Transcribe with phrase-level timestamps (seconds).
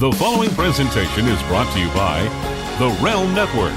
[0.00, 2.22] The following presentation is brought to you by
[2.78, 3.74] The Realm Network.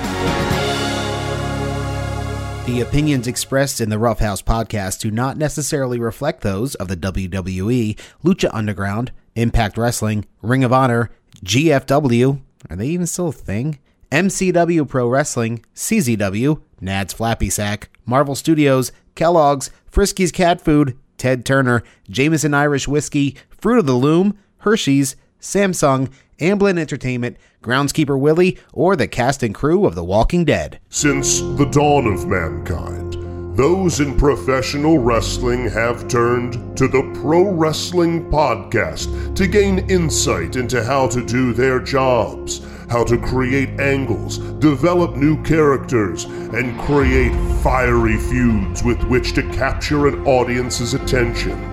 [2.66, 8.00] The opinions expressed in the Roughhouse podcast do not necessarily reflect those of the WWE,
[8.24, 11.12] Lucha Underground, Impact Wrestling, Ring of Honor,
[11.44, 13.80] GFW, are they even still a thing?
[14.10, 21.84] MCW Pro Wrestling, CZW, Nad's Flappy Sack, Marvel Studios, Kellogg's, Frisky's Cat Food, Ted Turner,
[22.10, 29.08] Jameson Irish Whiskey, Fruit of the Loom, Hershey's, Samsung, Amblin Entertainment, Groundskeeper Willie, or the
[29.10, 30.80] cast and crew of The Walking Dead.
[30.90, 33.14] Since the dawn of mankind,
[33.58, 40.82] those in professional wrestling have turned to the Pro Wrestling Podcast to gain insight into
[40.84, 48.18] how to do their jobs, how to create angles, develop new characters, and create fiery
[48.18, 51.73] feuds with which to capture an audience's attention.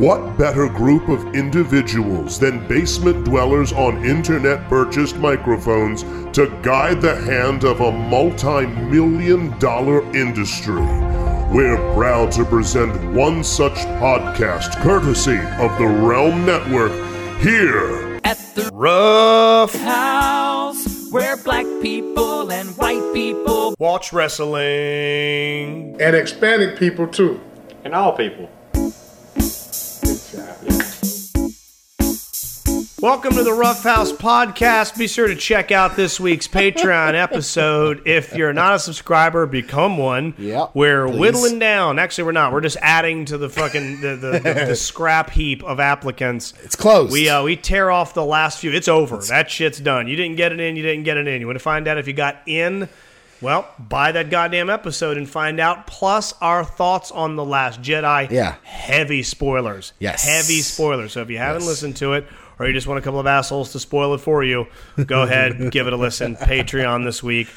[0.00, 7.14] What better group of individuals than basement dwellers on internet purchased microphones to guide the
[7.16, 10.80] hand of a multi million dollar industry?
[11.52, 16.92] We're proud to present one such podcast courtesy of the Realm Network
[17.42, 18.18] here.
[18.24, 26.00] At the Rough house where black people and white people Watch Wrestling.
[26.00, 27.38] and Hispanic people too.
[27.84, 28.48] And all people.
[33.00, 34.98] Welcome to the Rough House Podcast.
[34.98, 38.06] Be sure to check out this week's Patreon episode.
[38.06, 40.34] If you're not a subscriber, become one.
[40.36, 41.18] Yep, We're please.
[41.18, 41.98] whittling down.
[41.98, 42.52] Actually, we're not.
[42.52, 46.52] We're just adding to the fucking the, the, the, the scrap heap of applicants.
[46.62, 47.10] It's close.
[47.10, 48.70] We uh, we tear off the last few.
[48.72, 49.16] It's over.
[49.28, 50.06] that shit's done.
[50.06, 50.76] You didn't get it in.
[50.76, 51.40] You didn't get it in.
[51.40, 52.88] You want to find out if you got in?
[53.40, 55.86] Well, buy that goddamn episode and find out.
[55.86, 58.30] Plus our thoughts on the Last Jedi.
[58.30, 58.56] Yeah.
[58.64, 59.94] Heavy spoilers.
[59.98, 60.24] Yes.
[60.24, 61.12] Heavy spoilers.
[61.12, 61.68] So if you haven't Yes.
[61.68, 62.26] listened to it,
[62.60, 64.66] or you just want a couple of assholes to spoil it for you,
[65.06, 66.36] go ahead, give it a listen.
[66.36, 67.48] Patreon this week.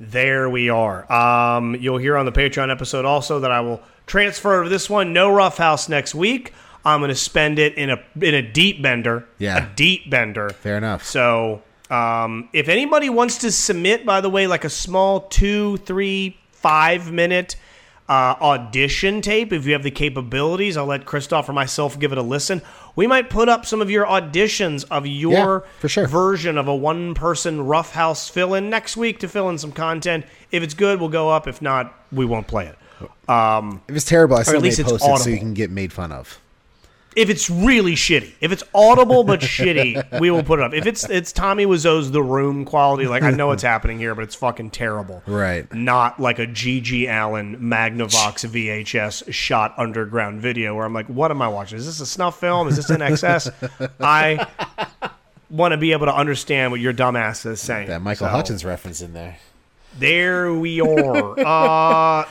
[0.00, 1.10] There we are.
[1.12, 5.12] Um, you'll hear on the Patreon episode also that I will transfer this one.
[5.12, 6.54] No Rough House next week.
[6.86, 9.26] I'm going to spend it in a in a deep bender.
[9.38, 9.70] Yeah.
[9.70, 10.48] a deep bender.
[10.48, 11.04] Fair enough.
[11.04, 16.38] So, um, if anybody wants to submit, by the way, like a small two, three,
[16.52, 17.56] five minute
[18.10, 22.18] uh, audition tape, if you have the capabilities, I'll let Christoph or myself give it
[22.18, 22.60] a listen.
[22.96, 26.08] We might put up some of your auditions of your Yeah, for sure.
[26.08, 30.26] version of a one person roughhouse fill in next week to fill in some content.
[30.50, 31.46] If it's good, we'll go up.
[31.46, 32.76] If not, we won't play it.
[33.28, 35.92] If it's terrible, I still at least it's post it so you can get made
[35.92, 36.40] fun of.
[37.16, 40.72] If it's really shitty, if it's audible but shitty, we will put it up.
[40.72, 44.22] If it's it's Tommy Wiseau's The Room quality, like I know what's happening here, but
[44.22, 45.22] it's fucking terrible.
[45.26, 45.72] Right.
[45.74, 51.42] Not like a GG Allen Magnavox VHS shot underground video where I'm like, what am
[51.42, 51.78] I watching?
[51.78, 52.68] Is this a snuff film?
[52.68, 53.90] Is this INXS?
[54.00, 54.46] I
[55.50, 57.88] want to be able to understand what your dumbass is saying.
[57.88, 59.36] That Michael So, Hutchence reference in there.
[59.98, 61.40] There we are.
[61.40, 62.24] uh,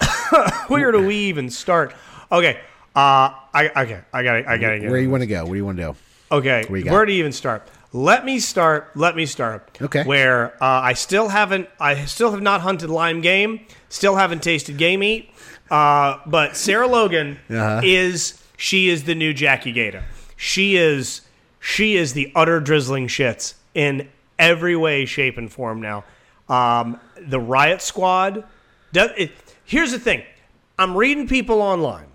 [0.69, 1.93] where do we even start?
[2.31, 2.61] Okay.
[2.95, 4.01] Uh, I okay.
[4.13, 4.47] I got.
[4.47, 4.73] I got.
[4.73, 4.89] It.
[4.89, 5.43] Where do you want to go?
[5.43, 5.95] What do you want to do?
[6.31, 6.91] Okay, What do you got?
[6.93, 7.67] where do you even start?
[7.91, 8.91] Let me start.
[8.95, 9.77] Let me start.
[9.81, 10.03] Okay.
[10.03, 13.61] Where uh, I still haven't, I still have not hunted lime game.
[13.89, 15.31] Still haven't tasted game meat.
[15.71, 17.81] Uh, but Sarah Logan Uh-huh.
[17.83, 20.03] is she is the new Jackie Gayda.
[20.35, 21.21] She is
[21.59, 24.07] she is the utter drizzling shits in
[24.37, 25.81] every way, shape, and form.
[25.81, 26.03] Now,
[26.47, 28.43] um, the Riott Squad.
[28.93, 29.31] Does, it,
[29.65, 30.23] here's the thing.
[30.77, 32.05] I'm reading people online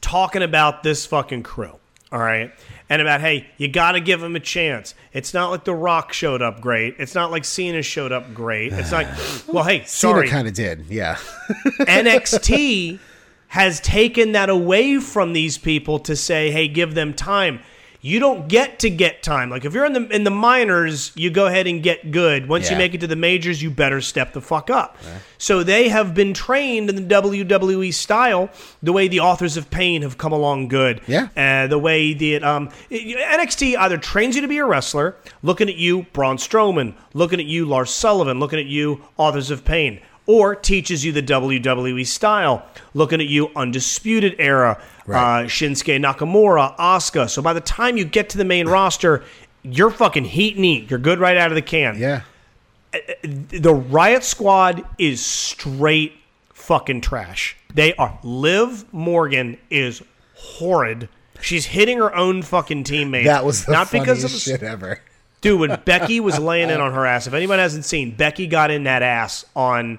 [0.00, 1.78] talking about this fucking crew.
[2.12, 2.52] All right.
[2.88, 4.94] And about, hey, you got to give them a chance.
[5.12, 6.94] It's not like The Rock showed up great.
[6.98, 8.72] It's not like Cena showed up great.
[8.72, 9.08] It's like,
[9.48, 10.28] well, hey, sorry.
[10.28, 10.86] Cena kind of did.
[10.86, 11.16] Yeah.
[11.80, 13.00] NXT
[13.48, 17.60] has taken that away from these people to say, hey, give them time.
[18.06, 19.50] You don't get to get time.
[19.50, 22.48] Like if you're in the in the minors, you go ahead and get good.
[22.48, 24.96] Once you make it to the majors, you better step the fuck up.
[25.38, 28.48] So they have been trained in the WWE style,
[28.80, 31.00] the way the authors of pain have come along good.
[31.08, 31.28] Yeah.
[31.36, 35.74] Uh, the way that um, NXT either trains you to be a wrestler, looking at
[35.74, 40.54] you, Braun Strowman, looking at you, Lars Sullivan, looking at you, Authors of Pain, or
[40.54, 45.42] teaches you the WWE style, looking at you, Undisputed Era, Right.
[45.42, 47.28] uh, Shinsuke Nakamura, Asuka.
[47.30, 49.22] So by the time you get to the main roster,
[49.62, 50.90] you're fucking heat and eat.
[50.90, 52.22] You're good right out of the can Yeah.
[53.22, 56.14] the Riott Squad is straight
[56.52, 57.56] fucking trash.
[57.74, 58.18] They are.
[58.22, 60.02] Liv Morgan is
[60.34, 61.08] horrid.
[61.40, 63.24] She's hitting her own fucking teammate.
[63.24, 65.00] That was the not because of the shit ever.
[65.42, 67.26] dude when Becky was laying in on her ass.
[67.26, 69.98] If anyone hasn't seen, Becky got in that ass on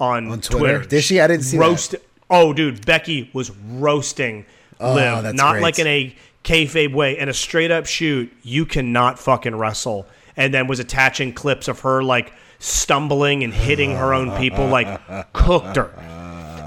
[0.00, 0.84] on, On Twitter?
[0.84, 1.20] Did she?
[1.20, 2.00] I didn't see that.
[2.30, 4.44] Oh, dude, Becky was roasting
[4.80, 5.62] Oh, Liv, not great.
[5.62, 6.14] like in a
[6.44, 10.06] kayfabe way and a straight up shoot, you cannot fucking wrestle.
[10.36, 15.32] And then was attaching clips of her like stumbling and hitting her own people, like
[15.32, 15.90] cooked her.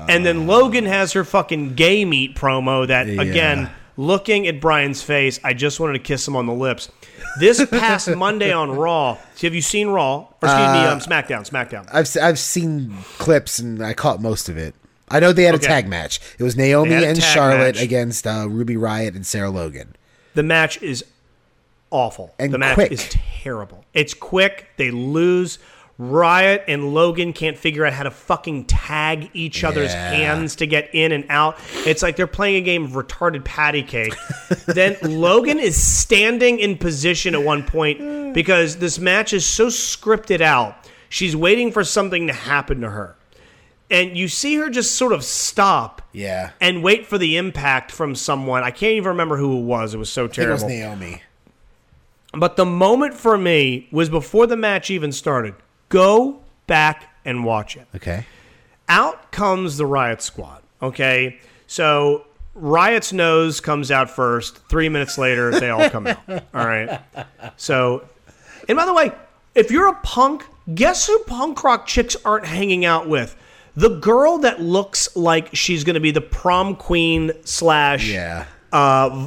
[0.09, 5.39] And then Logan has her fucking gay meat promo that again, looking at Brian's face,
[5.43, 6.89] I just wanted to kiss him on the lips.
[7.39, 10.15] This past Monday on Raw, have you seen Raw?
[10.17, 11.87] Or excuse me, um, SmackDown, SmackDown.
[11.93, 14.75] I've I've seen clips and I caught most of it.
[15.11, 15.65] I know they had Okay.
[15.65, 16.19] a tag match.
[16.39, 17.83] It was Naomi They had a and Charlotte match.
[17.83, 19.95] against uh, Ruby Riott and Sarah Logan.
[20.33, 21.03] The match is
[21.89, 22.33] awful.
[22.39, 22.91] And the match quick.
[22.91, 23.83] is terrible.
[23.93, 24.67] It's quick.
[24.77, 25.59] They lose.
[25.99, 30.11] Riott and Logan can't figure out how to fucking tag each other's Yeah.
[30.13, 31.59] hands to get in and out.
[31.85, 34.15] It's like they're playing a game of retarded patty cake.
[34.65, 40.41] then Logan is standing in position at one point because this match is so scripted
[40.41, 40.75] out.
[41.09, 43.15] She's waiting for something to happen to her.
[43.91, 46.51] And you see her just sort of stop Yeah.
[46.61, 48.63] and wait for the impact from someone.
[48.63, 49.93] I can't even remember who it was.
[49.93, 50.69] It was so think it was terrible.
[50.99, 51.21] Naomi.
[52.33, 55.53] But the moment for me was before the match even started.
[55.89, 57.85] Go back and watch it.
[57.95, 58.25] Okay.
[58.87, 60.61] Out comes the Riott Squad.
[60.81, 61.39] Okay.
[61.67, 62.25] So
[62.57, 64.57] Riott's nose comes out first.
[64.69, 66.19] Three minutes later, they all come out.
[66.29, 67.01] All right.
[67.57, 68.07] So,
[68.69, 69.11] and by the way,
[69.55, 73.35] if you're a punk, guess who punk rock chicks aren't hanging out with?
[73.75, 78.45] The girl that looks like she's going to be the prom queen slash Yeah.
[78.73, 78.75] uh,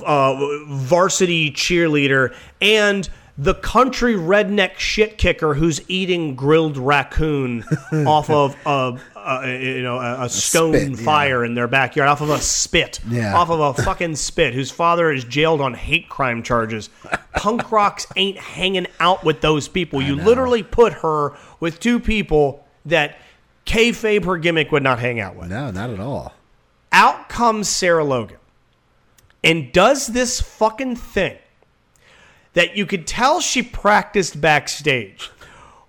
[0.04, 7.64] uh, varsity cheerleader and the country redneck shit kicker who's eating grilled raccoon
[8.06, 11.04] off of a, a you know a, a stone spit, yeah.
[11.04, 13.36] fire in their backyard off of a spit Yeah.
[13.36, 16.90] off of a fucking spit whose father is jailed on hate crime charges
[17.34, 22.64] punk rocks ain't hanging out with those people you literally put her with two people
[22.84, 23.18] that
[23.66, 25.50] kayfabe her gimmick would not hang out with.
[25.50, 26.34] No, not at all.
[26.92, 28.38] out comes Sarah Logan.
[29.42, 31.36] And does this fucking thing
[32.54, 35.30] that you could tell she practiced backstage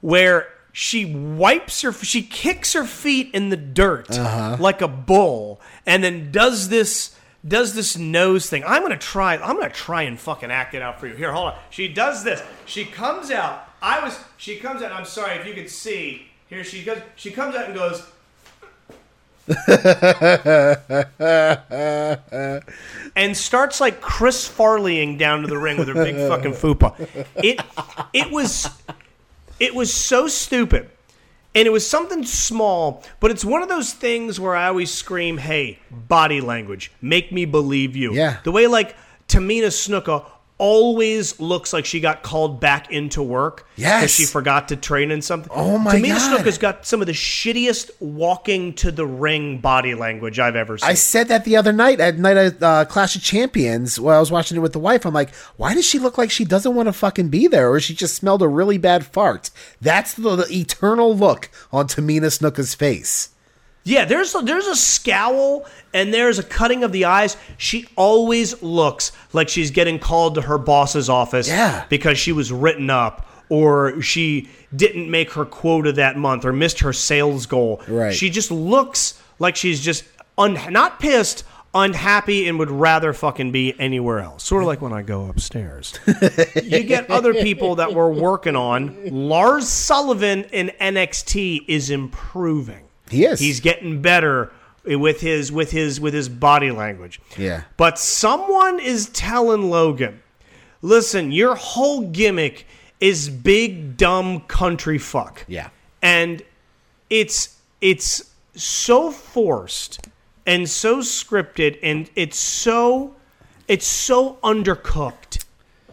[0.02, 4.58] where she wipes her she kicks her feet in the dirt uh-huh.
[4.60, 7.16] like a bull and then does this
[7.48, 8.64] does this nose thing.
[8.66, 11.16] I'm gonna try i'm gonna try and fucking act it out for you.
[11.16, 11.60] Here hold on.
[11.70, 12.42] She does this.
[12.66, 13.70] She comes out.
[13.82, 17.32] I was she comes out i'm sorry if you could see here she goes she
[17.32, 18.04] comes out and goes
[23.16, 26.96] and starts like Chris Farleying down to the ring with her big fucking fupa.
[27.36, 27.62] It
[28.12, 28.68] it was
[29.60, 30.90] it was so stupid.
[31.54, 35.38] And it was something small, but it's one of those things where I always scream,
[35.38, 38.40] "Hey, body language, make me believe you." Yeah.
[38.44, 38.98] The way like
[39.30, 40.26] Tamina Snuka
[40.58, 44.02] always looks like she got called back into work Yes.
[44.02, 45.52] because she forgot to train in something.
[45.54, 46.40] Oh my Tamina God.
[46.40, 50.90] Snuka's got some of the shittiest walking to the ring body language I've ever seen.
[50.90, 54.20] I said that the other night at night at uh, Clash of Champions while I
[54.20, 55.06] was watching it with the wife.
[55.06, 57.80] I'm like, why does she look like she doesn't want to fucking be there, or
[57.80, 59.50] she just smelled a really bad fart?
[59.82, 63.30] That's the, the eternal look on Tamina Snuka's face.
[63.88, 67.38] Yeah, there's a, there's a scowl and there's a cutting of the eyes.
[67.58, 71.86] She always looks like she's getting called to her boss's office Yeah.
[71.88, 76.80] because she was written up or she didn't make her quota that month or missed
[76.80, 77.80] her sales goal.
[77.88, 78.12] Right.
[78.14, 80.04] She just looks like she's just
[80.36, 81.44] un- not pissed,
[81.76, 84.44] unhappy and would rather fucking be anywhere else.
[84.44, 85.94] Sort of like when I go upstairs.
[86.64, 88.98] you get other people that we're working on.
[89.12, 92.85] Lars Sullivan in NXT is improving.
[93.10, 93.40] He is.
[93.40, 94.52] He's getting better
[94.86, 97.20] with his with his with his body language.
[97.38, 97.64] Yeah.
[97.78, 100.22] But someone is telling Logan,
[100.82, 102.68] "Listen, your whole gimmick
[103.00, 105.70] is big dumb country fuck." Yeah.
[106.02, 106.44] And
[107.10, 110.08] it's it's so forced
[110.46, 113.16] and so scripted and it's so
[113.68, 115.44] it's so undercooked.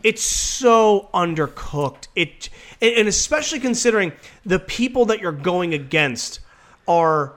[0.02, 2.09] It's so undercooked.
[2.14, 2.49] It
[2.81, 4.12] and, and especially considering
[4.45, 6.40] the people that you're going against
[6.88, 7.32] are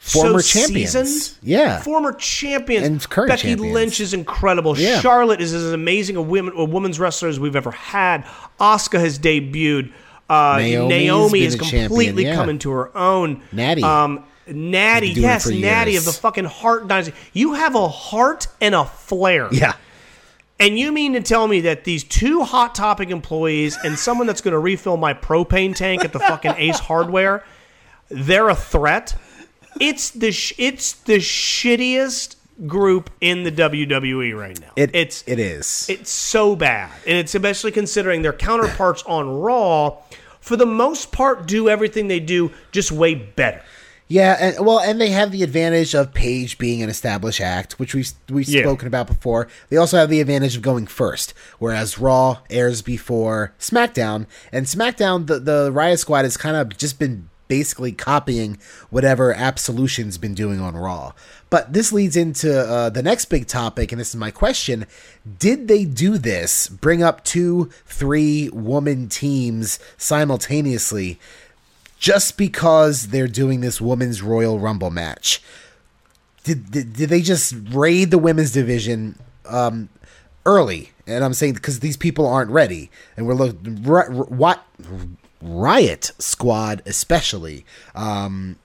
[0.00, 0.92] Former so champions.
[0.92, 1.38] seasoned.
[1.42, 1.82] Yeah.
[1.82, 2.86] former champions.
[2.86, 3.74] And current Becky champions.
[3.74, 4.78] Lynch is incredible.
[4.78, 4.98] Yeah.
[5.00, 8.24] Charlotte is as amazing a women a women's wrestler as we've ever had.
[8.58, 9.92] Asuka has debuted.
[10.28, 12.34] Uh, Naomi has completely yeah.
[12.34, 13.42] come into her own.
[13.52, 13.82] Natty.
[13.82, 16.06] Um, Natty, Been doing it yes, Natty years.
[16.06, 17.12] of the fucking Heart Dynasty.
[17.32, 19.48] You have a heart and a flair.
[19.52, 19.74] Yeah.
[20.58, 24.40] And you mean to tell me that these two Hot Topic employees and someone that's
[24.40, 27.44] going to refill my propane tank at the fucking Ace Hardware,
[28.10, 29.14] they're a threat?
[29.80, 32.36] It's the sh- it's the shittiest
[32.66, 34.72] group in the WWE right now.
[34.76, 35.86] It, it's it is.
[35.88, 39.96] it's so bad, and it's especially considering their counterparts on Raw,
[40.40, 43.62] for the most part, do everything they do just way better.
[44.08, 47.94] Yeah, and well, and they have the advantage of Paige being an established act, which
[47.94, 48.62] we we've Yeah.
[48.62, 49.46] spoken about before.
[49.68, 55.28] They also have the advantage of going first, whereas Raw airs before SmackDown, and SmackDown
[55.28, 58.56] the the Riott Squad has kind of just been basically copying
[58.88, 61.12] whatever Absolution's been doing on Raw.
[61.50, 64.86] But this leads into uh, the next big topic, and this is my question:
[65.38, 66.68] Did they do this?
[66.68, 71.18] Bring up two, three woman teams simultaneously?
[72.00, 75.42] just because they're doing this women's Royal Rumble match.
[76.42, 79.90] Did, did, did they just raid the women's division um,
[80.46, 80.92] early?
[81.06, 84.64] And I'm saying because these people aren't ready, and we're looking what
[85.42, 87.64] Riott Squad especially.
[87.94, 88.56] Um,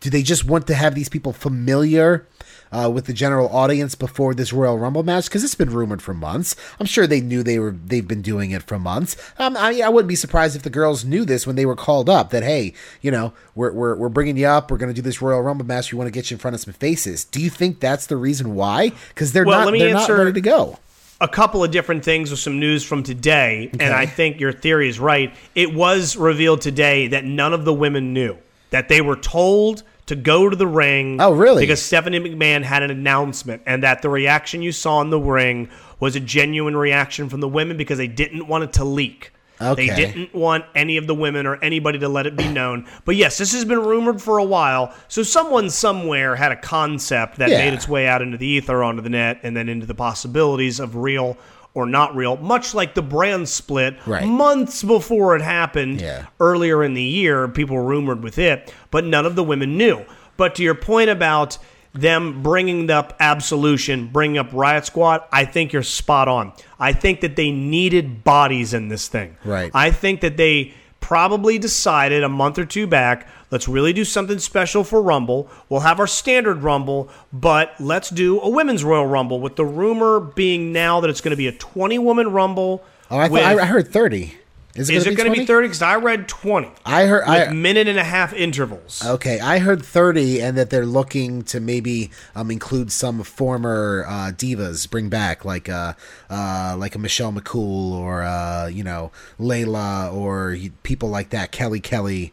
[0.00, 2.26] do they just want to have these people familiar
[2.72, 5.26] uh, with the general audience before this Royal Rumble match?
[5.26, 6.56] Because it's been rumored for months.
[6.80, 9.16] I'm sure they knew they were they've been doing it for months.
[9.38, 12.10] Um, I, I wouldn't be surprised if the girls knew this when they were called
[12.10, 12.30] up.
[12.30, 14.70] That hey, you know, we're we're, we're bringing you up.
[14.70, 15.92] We're going to do this Royal Rumble match.
[15.92, 17.24] We want to get you in front of some faces.
[17.24, 18.90] Do you think that's the reason why?
[19.08, 20.78] Because they're Well, not let me they're answer- not ready to go.
[21.20, 24.88] A couple of different things with some news from today, and I think your theory
[24.88, 25.34] is right.
[25.54, 28.36] It was revealed today that none of the women knew
[28.70, 31.20] that they were told to go to the ring.
[31.20, 31.62] Oh, really?
[31.62, 35.68] Because Stephanie McMahon had an announcement, and that the reaction you saw in the ring
[36.00, 39.32] was a genuine reaction from the women because they didn't want it to leak.
[39.60, 39.88] Okay.
[39.88, 42.86] They didn't want any of the women or anybody to let it be known.
[43.04, 44.92] But yes, this has been rumored for a while.
[45.08, 47.58] So someone somewhere had a concept that Yeah.
[47.58, 50.80] made its way out into the ether, onto the net, and then into the possibilities
[50.80, 51.36] of real
[51.72, 54.24] or not real, much like the brand split Right.
[54.24, 56.22] months before it happened Yeah.
[56.40, 57.48] earlier in the year.
[57.48, 60.02] People were rumored with it, but none of the women knew.
[60.36, 61.58] But to your point about
[61.94, 66.52] them bringing up Absolution, bringing up Riott Squad, I think you're spot on.
[66.78, 69.36] I think that they needed bodies in this thing.
[69.44, 69.70] Right.
[69.72, 74.38] I think that they probably decided a month or two back, let's really do something
[74.38, 75.50] special for Rumble.
[75.68, 80.18] We'll have our standard Rumble, but let's do a women's Royal Rumble with the rumor
[80.18, 82.82] being now that it's going to be a 20 woman Rumble.
[83.10, 84.34] Oh, I, thought, with- I, I heard thirty.
[84.76, 85.68] Is it going to be 30?
[85.68, 87.24] Because I read 20 I heard.
[87.24, 89.04] I, minute and a half intervals.
[89.04, 94.32] Okay, I heard 30 and that they're looking to maybe um, include some former uh,
[94.32, 95.94] divas, bring back like uh,
[96.28, 101.80] uh, like a Michelle McCool or uh, you know Layla or people like that, Kelly
[101.80, 102.32] Kelly.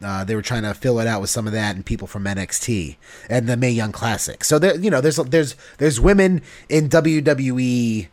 [0.00, 2.24] Uh, they were trying to fill it out with some of that and people from
[2.24, 2.96] NXT
[3.30, 4.42] and the Mae Young Classic.
[4.42, 8.08] So there, you know, there's there's there's women in WWE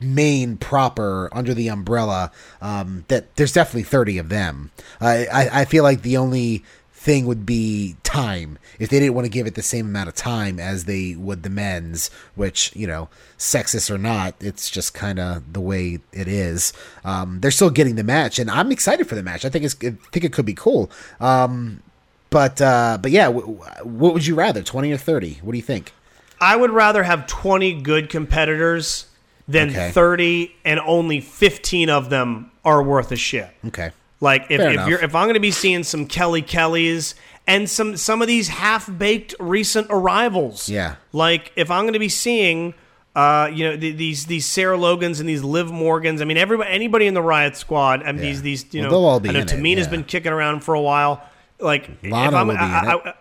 [0.00, 4.70] main proper under the umbrella um, that there's definitely 30 of them.
[5.00, 6.64] I, I feel like the only
[7.00, 8.58] thing would be time.
[8.78, 11.42] If they didn't want to give it the same amount of time as they would
[11.42, 16.28] the men's which you know sexist or not it's just kind of the way it
[16.28, 16.74] is.
[17.02, 19.46] Um, they're still getting the match and i'm excited for the match.
[19.46, 20.90] I think it's i think it could be cool.
[21.20, 21.82] Um,
[22.28, 23.46] but uh, but yeah w-
[23.82, 25.94] what would you rather 20 or 30 what do you think?
[26.38, 29.06] I would rather have 20 good competitors
[29.50, 29.90] than Okay.
[29.90, 33.48] 30 and only 15 of them are worth a shit.
[33.66, 33.90] okay
[34.20, 34.88] Like if, Fair if enough.
[34.88, 37.14] you're if I'm going to be seeing some Kelly Kellys
[37.46, 40.96] and some some of these half baked recent arrivals, Yeah.
[41.12, 42.74] Like if I'm going to be seeing,
[43.16, 46.20] uh, you know, th- these these Sarah Logans and these Liv Morgans.
[46.20, 48.02] I mean, everybody anybody in the Riott Squad.
[48.02, 49.90] I mean, these these you Well, know, they'll all be I know it, Tamina's yeah.
[49.90, 51.22] been kicking around for a while.
[51.58, 52.92] Like Lana if I'm, will be in I.
[52.92, 53.14] I, I,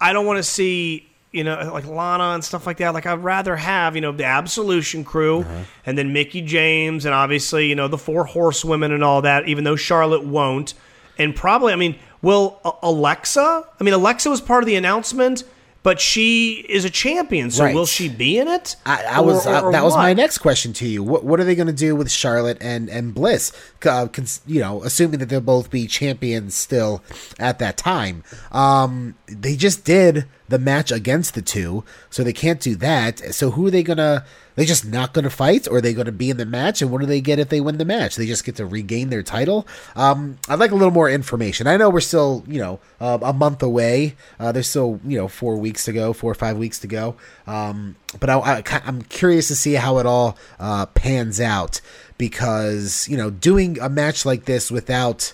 [0.00, 1.06] I don't want to see.
[1.32, 2.92] You know, like Lana and stuff like that.
[2.92, 5.62] Like, I'd rather have, you know, the Absolution crew Uh-huh.
[5.86, 9.62] and then Mickie James and obviously, you know, the four horsewomen and all that, even
[9.62, 10.74] though Charlotte won't.
[11.18, 13.64] And probably, I mean, will Alexa?
[13.80, 15.44] I mean, Alexa was part of the announcement,
[15.84, 17.50] but she is a champion.
[17.52, 17.74] So Right.
[17.74, 18.74] will she be in it?
[18.84, 21.02] I, I Or- was or- or that was my next question to you.
[21.02, 23.52] What what are they going to do with Charlotte and and Bliss?
[23.86, 27.02] Uh, cons- you know, assuming that they'll both be champions still
[27.38, 28.24] at that time.
[28.50, 33.34] Um, they just did the match against the two, so they can't do that.
[33.34, 34.24] So who are they gonna?
[34.56, 36.82] They just not gonna fight, or are they gonna be in the match?
[36.82, 38.16] And what do they get if they win the match?
[38.16, 39.66] They just get to regain their title.
[39.96, 41.66] Um, I'd like a little more information.
[41.66, 44.16] I know we're still you know uh, a month away.
[44.38, 47.16] Uh, there's still you know four weeks to go, four or five weeks to go.
[47.46, 51.80] Um, but I, I'm curious to see how it all uh, pans out
[52.18, 55.32] because you know doing a match like this without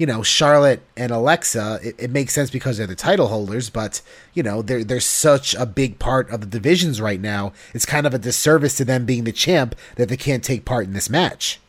[0.00, 3.68] you know Charlotte and Alexa, it, it makes sense because they're the title holders.
[3.68, 4.00] But
[4.32, 7.52] you know they're they're such a big part of the divisions right now.
[7.74, 10.86] It's kind of a disservice to them being the champ that they can't take part
[10.86, 11.60] in this match.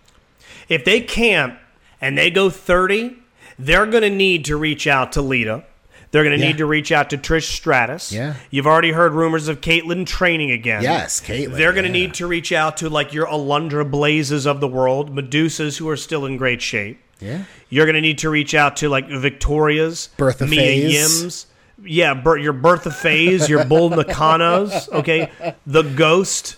[0.70, 1.56] If they can't
[2.00, 3.18] and they go 30,
[3.60, 5.66] they're going to need to reach out to Lita.
[6.12, 6.52] They're going to Yeah.
[6.52, 8.12] need to reach out to Trish Stratus.
[8.12, 8.36] Yeah.
[8.50, 10.84] You've already heard rumors of Kaitlyn training again.
[10.84, 12.06] Yes, Kaitlyn, They're going to yeah.
[12.08, 15.98] need to reach out to like your Alundra Blazes of the world, Medusas who are
[15.98, 17.00] still in great shape.
[17.22, 17.44] Yeah.
[17.70, 20.92] You're going to need to reach out to like Victoria's, Bertha Mia Faye.
[20.94, 21.46] Yims.
[21.84, 25.32] yeah, your Bertha Faye, your Bull Nakanos, okay,
[25.66, 26.58] the ghost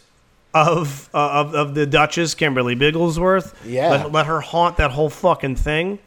[0.54, 3.54] of uh, of of the Duchess, Kimberly Bigglesworth.
[3.66, 3.90] Yeah.
[3.90, 6.00] let, let her haunt that whole fucking thing.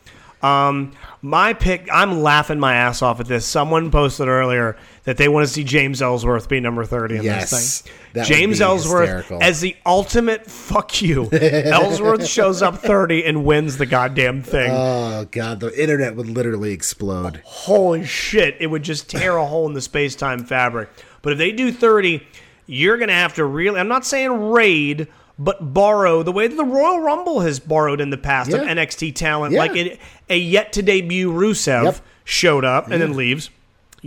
[0.42, 3.44] Um, my pick, I'm laughing my ass off at this.
[3.46, 7.50] Someone posted earlier that they want to see James Ellsworth be number 30 in Yes,
[7.50, 7.80] this
[8.12, 8.24] thing.
[8.24, 9.42] James Ellsworth hysterical.
[9.42, 11.28] as the ultimate fuck you.
[11.32, 14.70] Ellsworth shows up 30 and wins the goddamn thing.
[14.70, 17.40] Oh god, the internet would literally explode.
[17.44, 20.90] Holy shit, it would just tear a hole in the space time fabric.
[21.22, 22.26] But if they do 30,
[22.66, 25.08] you're going to have to really, I'm not saying raid,
[25.38, 29.14] but borrow the way that the Royal Rumble has borrowed in the past of NXT
[29.14, 29.52] talent.
[29.52, 29.58] Yeah.
[29.60, 29.98] Like a,
[30.30, 31.96] a yet to debut Rusev Yep.
[32.24, 33.50] showed up and then leaves.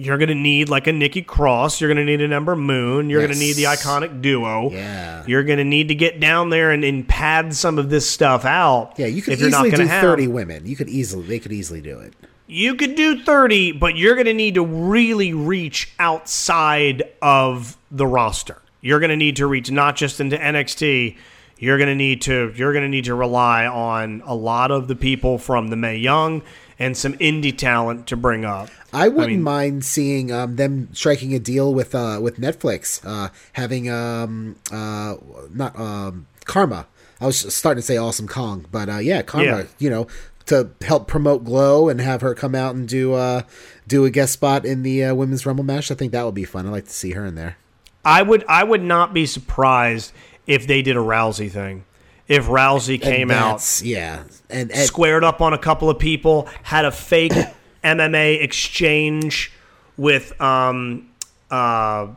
[0.06, 1.80] You're going to need like a Nikki Cross.
[1.82, 3.10] You're going to need an Ember Moon.
[3.10, 4.72] You're going to need the iconic duo.
[4.72, 5.24] Yeah.
[5.28, 8.46] You're going to need to get down there and, and pad some of this stuff
[8.46, 8.94] out.
[8.98, 10.66] Yeah, you could if easily do have- thirty women.
[10.66, 12.14] You could easily they could easily do it.
[12.48, 18.08] you could do 30, but you're going to need to really reach outside of the
[18.08, 18.58] roster.
[18.82, 21.18] You're going to need to reach not just into NXT.
[21.58, 24.88] You're going to need to you're going to need to rely on a lot of
[24.88, 26.42] the people from the Mae Young
[26.80, 28.70] and some indie talent to bring up.
[28.92, 33.30] I wouldn't mean- mind seeing um, them striking a deal with uh, with Netflix, uh,
[33.54, 35.16] having um, uh,
[35.54, 36.88] not um, Karma.
[37.22, 39.46] I was starting to say Awesome Kong, but uh, yeah, Karma.
[39.46, 39.64] Yeah.
[39.78, 40.08] You know,
[40.46, 43.44] to help promote Glow and have her come out and do uh,
[43.88, 45.92] do a guest spot in the uh, women's Rumble match.
[45.92, 46.66] I think that would be fun.
[46.66, 47.58] I'd like to see her in there.
[48.04, 50.12] I would I would not be surprised
[50.48, 51.84] if they did a Rousey thing.
[52.30, 56.86] If Rousey came out yeah, and, and squared up on a couple of people, had
[56.86, 57.34] a fake
[57.84, 59.52] MMA exchange
[59.98, 61.10] with um
[61.52, 62.08] uh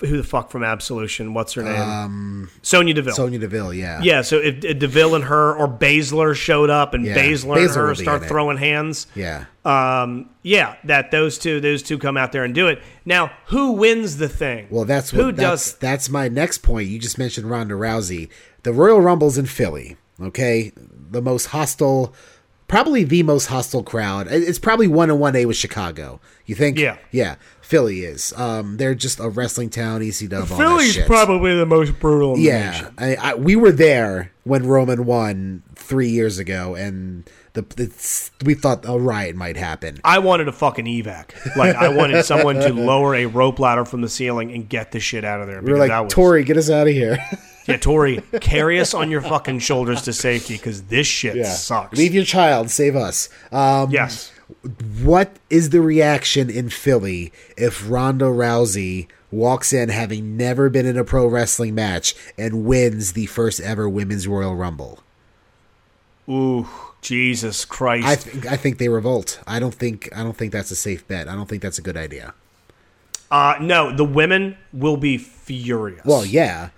[0.00, 1.34] who the fuck from Absolution?
[1.34, 1.80] What's her name?
[1.80, 3.14] Um, Sonya Deville.
[3.14, 3.72] Sonya Deville.
[3.72, 7.66] Yeah, yeah, so if, if Deville and her or Baszler showed up and Yeah, Baszler
[7.66, 8.28] and her start in it.
[8.28, 9.46] throwing hands, yeah.
[9.64, 12.82] um, yeah, that those two those two come out there and do it.
[13.04, 14.66] Now, who wins the thing?
[14.70, 16.88] Well, that's who what does that's, that's my next point.
[16.88, 18.28] You just mentioned Ronda Rousey.
[18.62, 19.96] The Royal Rumble's in Philly.
[20.20, 22.14] Okay, the most hostile,
[22.68, 24.28] probably the most hostile crowd.
[24.30, 26.20] It's probably one and one A with Chicago.
[26.44, 26.78] You think?
[26.78, 26.98] Yeah.
[27.10, 27.36] yeah.
[27.62, 28.32] Philly is.
[28.36, 30.00] Um, they're just a wrestling town.
[30.00, 30.32] ECW.
[30.34, 32.34] all that Philly's probably the most brutal.
[32.34, 32.94] In the nation.
[32.98, 38.30] Yeah, I, I, we were there when Roman won three years ago, and the it's,
[38.44, 40.00] we thought a riot might happen.
[40.04, 41.56] I wanted a fucking evac.
[41.56, 45.00] Like I wanted someone to lower a rope ladder from the ceiling and get the
[45.00, 45.60] shit out of there.
[45.60, 47.18] We were because that like, was, Tori, get us out of here.
[47.66, 51.98] yeah, Tori, carry us on your fucking shoulders to safety because this shit sucks.
[51.98, 53.28] Leave your child, save us.
[53.52, 54.32] Um, yes,
[55.02, 60.96] What is the reaction in Philly if Ronda Rousey walks in having never been in
[60.98, 65.00] a pro wrestling match and wins the first ever women's Royal Rumble?
[66.28, 66.68] ooh,
[67.02, 68.06] Jesus Christ!
[68.06, 69.40] I think I think they revolt.
[69.46, 71.28] I don't think I don't think that's a safe bet.
[71.28, 72.34] I don't think that's a good idea.
[73.30, 76.04] uh, no, the women will be furious.
[76.04, 76.70] Well, yeah.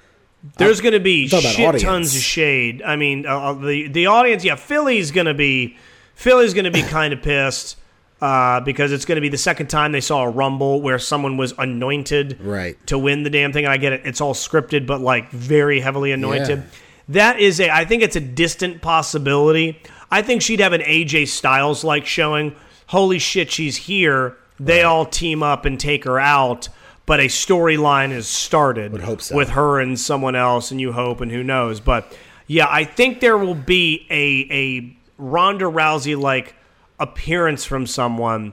[0.59, 1.83] There's going to be shit audience.
[1.83, 2.83] tons of shade.
[2.83, 5.77] I mean, uh, uh, the the audience, yeah, Philly's going to be
[6.15, 7.77] Philly's going to be kind of pissed
[8.21, 11.37] uh, because it's going to be the second time they saw a rumble where someone
[11.37, 12.77] was anointed Right.
[12.89, 13.65] to win the damn thing.
[13.67, 16.59] And I get it; it's all scripted, but like very heavily anointed.
[16.59, 16.65] Yeah.
[17.09, 19.81] That is a, I think it's a distant possibility.
[20.13, 22.55] I think she'd have an AJ Styles like showing.
[22.89, 24.37] Holy shit, she's here.
[24.61, 26.69] They all team up and take her out.
[27.07, 29.35] But a storyline is started so.
[29.35, 31.81] with her and someone else, and you hope, and who knows.
[31.81, 36.55] But yeah, I think there will be a a Ronda Rousey like
[37.01, 38.53] appearance from someone.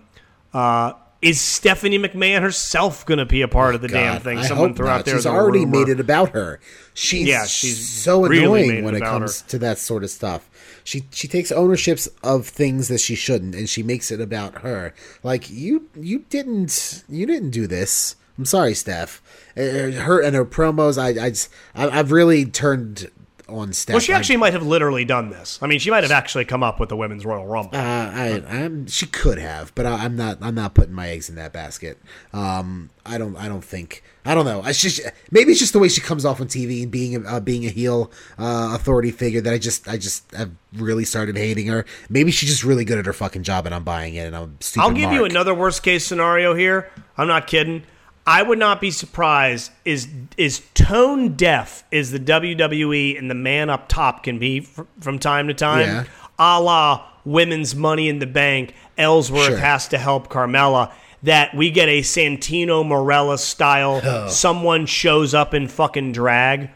[0.54, 4.38] Uh, is Stephanie McMahon herself going to be a part of the damn God, thing?
[4.40, 5.16] I Someone threw out there.
[5.16, 5.80] She's already rumor.
[5.80, 6.62] made it about her.
[6.94, 9.48] She's Yeah, she's so really annoying made it when it comes her.
[9.50, 10.49] to that sort of stuff.
[10.90, 14.96] She she takes ownerships of things that she shouldn't, and she makes it about her.
[15.22, 18.16] Like you you didn't you didn't do this.
[18.40, 19.22] I'm sorry, Steph.
[19.56, 20.98] Uh, Her and her promos.
[20.98, 23.12] I I just, I, I've really turned
[23.50, 23.94] on Steph.
[23.94, 25.60] Well, she I- actually might have literally done this.
[25.62, 27.76] I mean, she might have actually come up with the women's Royal Rumble.
[27.76, 30.38] Uh, I, I'm, she could have, but I, I'm not.
[30.42, 31.98] I'm not putting my eggs in that basket.
[32.34, 33.36] Um, I don't.
[33.36, 34.04] I don't think.
[34.26, 34.62] I don't know.
[34.62, 37.28] I just maybe it's just the way she comes off on TV and being a,
[37.28, 41.36] uh, being a heel uh, authority figure that I just I just have really started
[41.38, 41.86] hating her.
[42.10, 44.28] Maybe she's just really good at her fucking job, and I'm buying it.
[44.28, 44.86] And I'm stupid.
[44.86, 46.92] I'll give you another worst case scenario here.
[47.18, 47.84] I'm not kidding.
[48.30, 53.70] I would not be surprised is is tone deaf is the WWE and the man
[53.70, 56.04] up top can be fr- from time to time, Yeah.
[56.38, 58.74] a la women's Money in the Bank.
[58.98, 59.58] Ellsworth Sure.
[59.58, 60.92] has to help Carmella.
[61.24, 64.00] That we get a Santino Marella style.
[64.04, 64.28] Oh.
[64.30, 66.70] Someone shows up in fucking drag,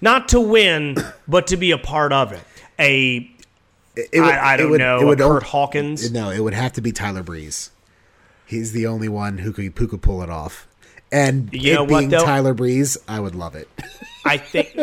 [0.00, 0.96] not to win,
[1.28, 2.42] but to be a part of it.
[2.78, 3.30] A
[3.94, 4.98] It would- I, I don't would- know.
[5.00, 6.10] It would Curt Hawkins.
[6.10, 7.70] No, it would have to be Tyler Breeze.
[8.44, 10.66] he's the only one who could who could pull it off.
[11.12, 12.24] And You know being though?
[12.24, 13.68] Tyler Breeze, I would love it.
[14.24, 14.76] I think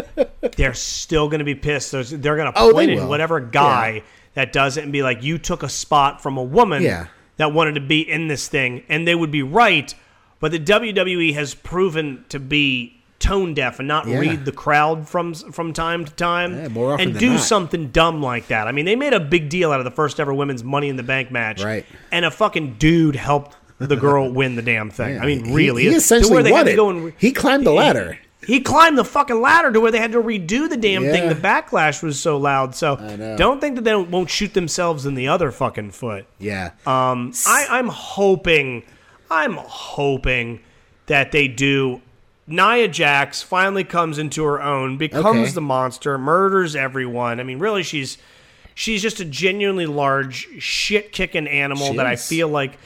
[0.56, 1.92] they're still going to be pissed.
[1.92, 3.10] There's, they're going to Oh, point at will.
[3.10, 4.02] whatever guy Yeah.
[4.36, 7.08] that does it and be like, "You took a spot from a woman Yeah.
[7.38, 9.94] that wanted to be in this thing," and they would be right.
[10.40, 14.20] But the WWE has proven to be tone deaf and not Yeah.
[14.20, 17.40] read the crowd from from time to time Yeah, more often and do not.
[17.42, 18.68] something dumb like that.
[18.68, 20.96] I mean, they made a big deal out of the first ever women's Money in
[20.98, 21.86] the Bank match, Right.
[22.12, 23.56] And a fucking dude helped
[23.88, 25.20] the girl win the damn thing.
[25.20, 26.76] I mean, He- really, he, to essentially where they won had to it.
[26.76, 28.18] go and re- he climbed the ladder.
[28.46, 31.30] he climbed the fucking ladder to where they had to redo the damn thing.
[31.30, 32.76] The backlash was so loud.
[32.76, 32.96] So
[33.38, 36.26] don't think that they won't shoot themselves in the other fucking foot.
[36.40, 36.72] Yeah.
[36.86, 38.84] Um, I, I'm hoping,
[39.32, 40.60] I'm hoping
[41.06, 42.02] that they do.
[42.46, 45.52] Nia Jax finally comes into her own, becomes Okay.
[45.52, 47.40] the monster, murders everyone.
[47.40, 48.18] I mean, really, she's
[48.76, 52.78] she's just a genuinely large shit kicking animal that I feel like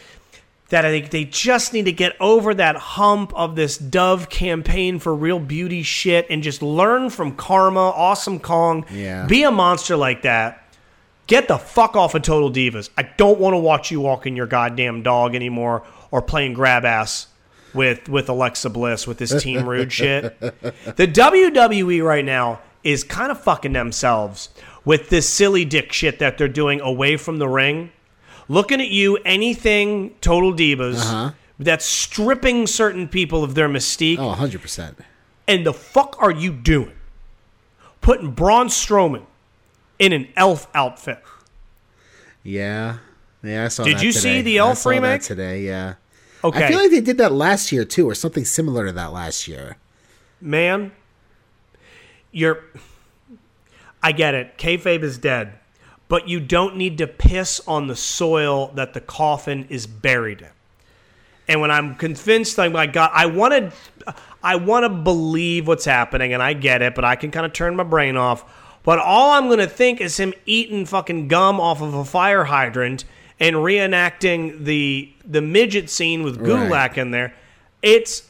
[0.69, 4.99] that I think they just need to get over that hump of this Dove campaign
[4.99, 8.85] for real beauty shit and just learn from Karma, Awesome Kong.
[8.91, 9.25] Yeah.
[9.25, 10.63] Be a monster like that.
[11.27, 12.89] Get the fuck off of Total Divas.
[12.97, 17.27] I don't want to watch you walking your goddamn dog anymore or playing grab ass
[17.73, 20.39] with with Alexa Bliss with this Team Rude shit.
[20.39, 24.49] The WWE right now is kind of fucking themselves
[24.85, 27.91] with this silly dick shit that they're doing away from the ring.
[28.49, 31.31] Looking at you, anything Total Divas Uh-huh.
[31.59, 34.17] that's stripping certain people of their mystique.
[34.19, 34.95] Oh, 100%.
[35.47, 36.93] And the fuck are you doing?
[38.01, 39.23] Putting Braun Strowman
[39.99, 41.21] in an elf outfit.
[42.43, 42.97] Yeah.
[43.43, 44.19] Yeah, I saw Did you today.
[44.37, 45.21] see the I Elf remake?
[45.21, 45.95] today, yeah.
[46.43, 46.65] Okay.
[46.65, 49.47] I feel like they did that last year too, or something similar to that last
[49.47, 49.77] year.
[50.39, 50.91] man,
[52.31, 52.63] you're.
[54.03, 54.57] I get it.
[54.57, 55.53] Kayfabe is dead,
[56.07, 60.47] but you don't need to piss on the soil that the coffin is buried in.
[61.49, 63.71] And when I'm convinced, I'm like God, I wanted,
[64.43, 67.53] I want to believe what's happening, and I get it, but I can kind of
[67.53, 68.43] turn my brain off.
[68.83, 72.45] But all I'm going to think is him eating fucking gum off of a fire
[72.45, 73.03] hydrant
[73.39, 76.97] and reenacting the the midget scene with Gulak Right.
[76.97, 77.33] in there.
[77.81, 78.23] It's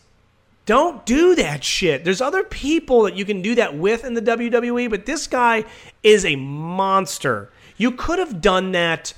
[0.66, 2.04] don't do that shit.
[2.04, 5.64] There's other people that you can do that with in the WWE, but this guy
[6.04, 7.50] is a monster.
[7.78, 9.14] You could have done that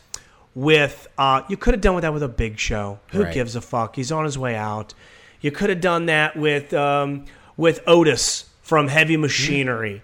[0.56, 3.00] with uh you could have done with that with a big show.
[3.12, 3.34] Who Right.
[3.34, 3.95] gives a fuck?
[3.95, 4.93] He's on his way out.
[5.41, 10.02] You could have done that with um with Otis from Heavy Machinery.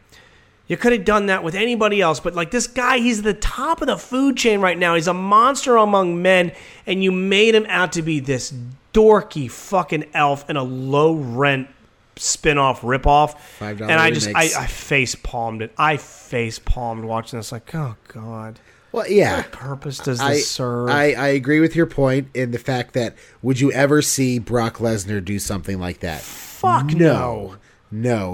[0.68, 3.82] You could have done that with anybody else, but like this guy, he's the top
[3.82, 4.96] of the food chain right now.
[4.96, 6.52] He's a monster among men,
[6.88, 8.52] and you made him out to be this
[8.92, 11.68] dorky fucking elf in a low rent
[12.18, 13.36] spin-off ripoff.
[13.60, 14.50] $5 and I just I.
[14.58, 15.74] I face palmed it.
[15.78, 17.52] I face palmed watching this.
[17.52, 18.60] Like, oh god,
[18.92, 19.38] Well, yeah.
[19.38, 20.90] what purpose does this I, serve?
[20.90, 24.78] I, I agree with your point in the fact that would you ever see Brock
[24.78, 26.22] Lesnar do something like that?
[26.22, 26.96] Fuck no.
[26.96, 27.56] No,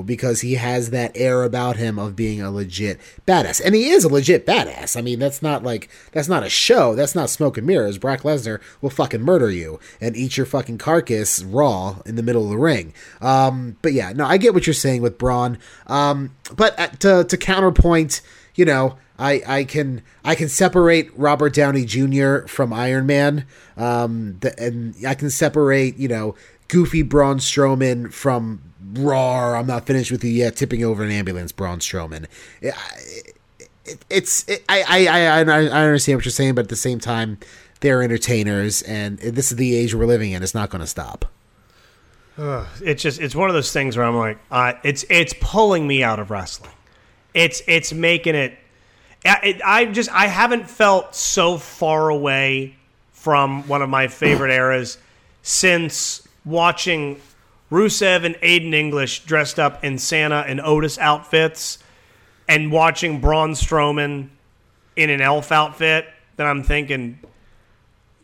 [0.03, 3.61] because he has that air about him of being a legit badass.
[3.63, 4.97] And he is a legit badass.
[4.97, 6.95] I mean, that's not like that's not a show.
[6.95, 7.97] That's not smoke and mirrors.
[7.97, 12.43] Brock Lesnar will fucking murder you and eat your fucking carcass raw in the middle
[12.43, 12.93] of the ring.
[13.21, 15.57] Um, but yeah, no, I get what you're saying with Braun.
[15.87, 18.21] Um, but uh, to to counterpoint,
[18.55, 22.47] you know, I, I can I can separate Robert Downey Jr.
[22.47, 23.45] from Iron Man,
[23.77, 26.35] um, the, and I can separate you know
[26.67, 29.59] goofy Braun Strowman from raw.
[29.59, 30.55] I'm not finished with you yet.
[30.55, 32.25] Tipping over an ambulance, Braun Strowman.
[32.61, 32.73] It,
[33.85, 36.99] it, it's it, I, I I I understand what you're saying, but at the same
[36.99, 37.37] time,
[37.81, 40.43] they're entertainers, and this is the age we're living in.
[40.43, 41.25] It's not going to stop.
[42.81, 46.03] it's just it's one of those things where I'm like, uh, it's it's pulling me
[46.03, 46.71] out of wrestling.
[47.33, 48.57] It's it's making it.
[49.25, 52.75] I, I just I haven't felt so far away
[53.11, 54.97] from one of my favorite eras
[55.43, 57.19] since watching
[57.71, 61.79] Rusev and Aiden English dressed up in Santa and Otis outfits,
[62.47, 64.29] and watching Braun Strowman
[64.95, 66.05] in an elf outfit.
[66.35, 67.19] Then I'm thinking,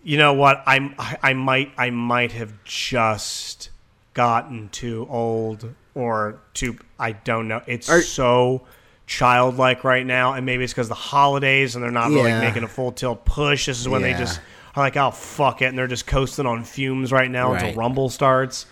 [0.04, 0.64] you know what?
[0.66, 3.70] I'm I, I might I might have just
[4.14, 7.62] gotten too old or too I don't know.
[7.68, 8.64] It's Are- so
[9.06, 12.68] childlike right now, and maybe it's because the holidays and they're not really making a
[12.68, 13.68] full tilt push.
[13.68, 14.42] This is when they just
[14.76, 17.64] are like, oh fuck it, and they're just coasting on fumes right now Right.
[17.64, 18.66] until Rumble starts.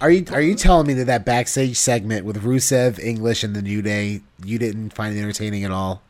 [0.00, 3.62] Are you are you telling me that that backstage segment with Rusev, English, and the
[3.62, 6.02] New Day you didn't find it entertaining at all?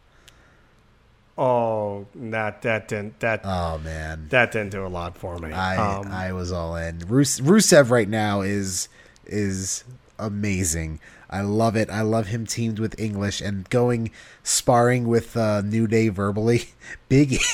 [1.36, 5.52] Oh, that that didn't that Oh man, that didn't do a lot for me.
[5.52, 7.00] I Um, I was all in.
[7.08, 8.88] Rus- Rusev right now is
[9.26, 9.84] is
[10.18, 11.00] amazing.
[11.30, 11.90] I love it.
[11.90, 14.10] I love him teamed with English and going
[14.42, 16.70] sparring with uh, New Day verbally.
[17.10, 17.44] Biggie,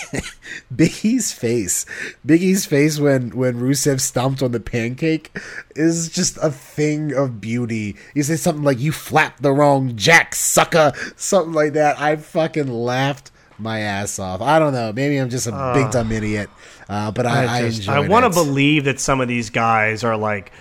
[0.74, 1.84] Biggie's face,
[2.24, 5.36] Biggie's face when when Rusev stomped on the pancake
[5.74, 7.96] is just a thing of beauty.
[8.14, 11.98] You say something like "You flapped the wrong jack, sucker," something like that.
[12.00, 14.40] I fucking laughed my ass off.
[14.40, 14.92] I don't know.
[14.92, 16.48] Maybe I'm just a big dumb idiot,
[16.88, 19.50] uh, but I, I, I, just- enjoyed I want to believe that some of these
[19.50, 20.52] guys are like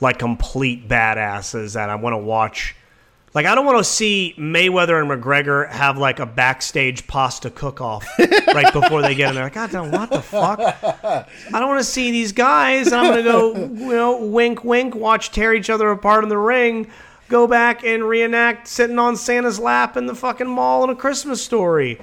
[0.00, 2.74] like complete badasses that I want to watch.
[3.34, 8.06] Like I don't want to see Mayweather and McGregor have like a backstage pasta cook-off
[8.18, 9.50] right before they get in there.
[9.50, 10.58] God damn, what the fuck?
[10.58, 12.92] I don't want to see these guys.
[12.92, 16.88] I'm gonna go, you know, wink, wink, watch tear each other apart in the ring.
[17.28, 21.42] Go back and reenact sitting on Santa's lap in the fucking mall in a Christmas
[21.42, 22.00] story.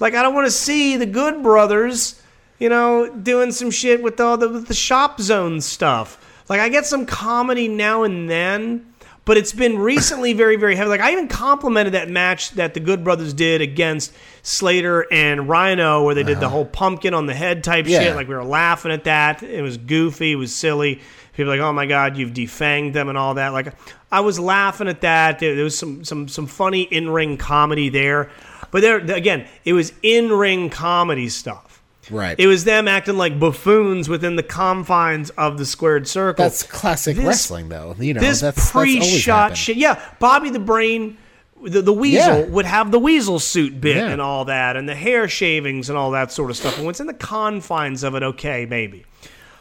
[0.00, 2.20] Like I don't want to see the Good Brothers,
[2.58, 6.20] you know, doing some shit with all the with the shop zone stuff.
[6.48, 8.92] Like I get some comedy now and then,
[9.24, 10.88] but it's been recently very very heavy.
[10.90, 16.04] Like I even complimented that match that the Good Brothers did against Slater and Rhino,
[16.04, 16.50] where they did the uh-huh.
[16.50, 18.00] whole pumpkin on the head type Yeah.
[18.00, 18.16] shit.
[18.16, 19.42] Like we were laughing at that.
[19.42, 20.32] It was goofy.
[20.32, 21.00] It was silly.
[21.32, 23.52] People were like, oh my god, you've defanged them and all that.
[23.52, 23.74] Like
[24.12, 25.38] I was laughing at that.
[25.40, 28.30] There, there was some some some funny in ring comedy there,
[28.70, 31.73] but there again, it was in ring comedy stuff.
[32.10, 32.36] Right.
[32.38, 36.44] It was them acting like buffoons within the confines of the squared circle.
[36.44, 37.94] That's classic This- wrestling, though.
[37.98, 39.58] You know, this that's, that's pre-shot happened.
[39.58, 39.76] shit.
[39.76, 41.16] Yeah, Bobby the Brain,
[41.62, 42.44] the, the Weasel Yeah.
[42.46, 44.08] would have the Weasel suit bit Yeah.
[44.08, 46.78] and all that, and the hair shavings and all that sort of stuff.
[46.78, 49.04] And it's in the confines of it, okay, maybe.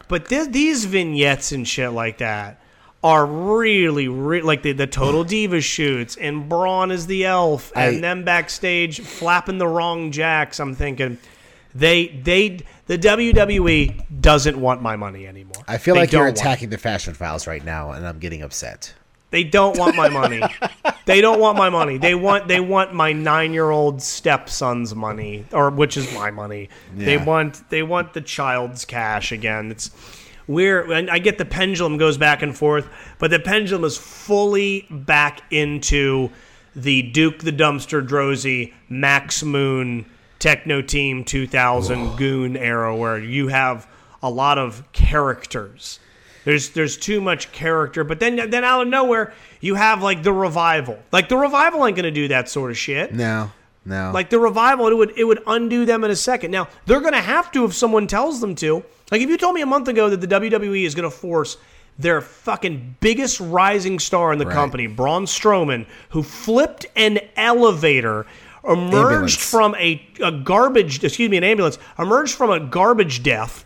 [0.10, 2.60] But th- these vignettes and shit like that
[3.04, 7.98] are really, re- like the, the Total diva shoots, and Braun is the elf, and
[7.98, 10.60] I- them backstage flapping the wrong jacks.
[10.60, 11.18] I'm thinking.
[11.76, 15.64] They they the WWE doesn't want my money anymore.
[15.68, 16.42] I feel They like you're don't want it.
[16.42, 18.94] attacking the fashion files right now, and I'm getting upset.
[19.32, 20.42] They don't want my money.
[21.06, 21.98] they don't want my money.
[21.98, 26.70] They want they want my nine year old stepson's money, or which is my money.
[26.96, 29.72] They want they want the child's cash again.
[29.72, 29.90] It's
[30.46, 34.86] we're and I get the pendulum goes back and forth, but the pendulum is fully
[34.92, 36.30] back into
[36.76, 40.06] the Duke the Dumpster Droese Max Moon
[40.44, 43.88] Techno Team 2000 Goon era, where you have
[44.22, 46.00] a lot of characters.
[46.44, 50.34] There's there's too much character, but then then out of nowhere you have like the
[50.34, 51.00] revival.
[51.14, 53.14] Like the revival ain't gonna do that sort of shit.
[53.14, 53.52] No,
[53.86, 54.12] no.
[54.14, 56.52] Like the revival, it would it would undo them in a second.
[56.52, 58.84] Now they're gonna have to if someone tells them to.
[59.12, 61.56] Like if you told me a month ago that the WWE is gonna force
[61.98, 64.54] their fucking biggest rising star in the Right.
[64.54, 68.26] company, Braun Strowman, who flipped an elevator,
[68.68, 69.36] emerged Ambulance.
[69.36, 73.66] from a, a garbage excuse me, an ambulance, emerged from a garbage death,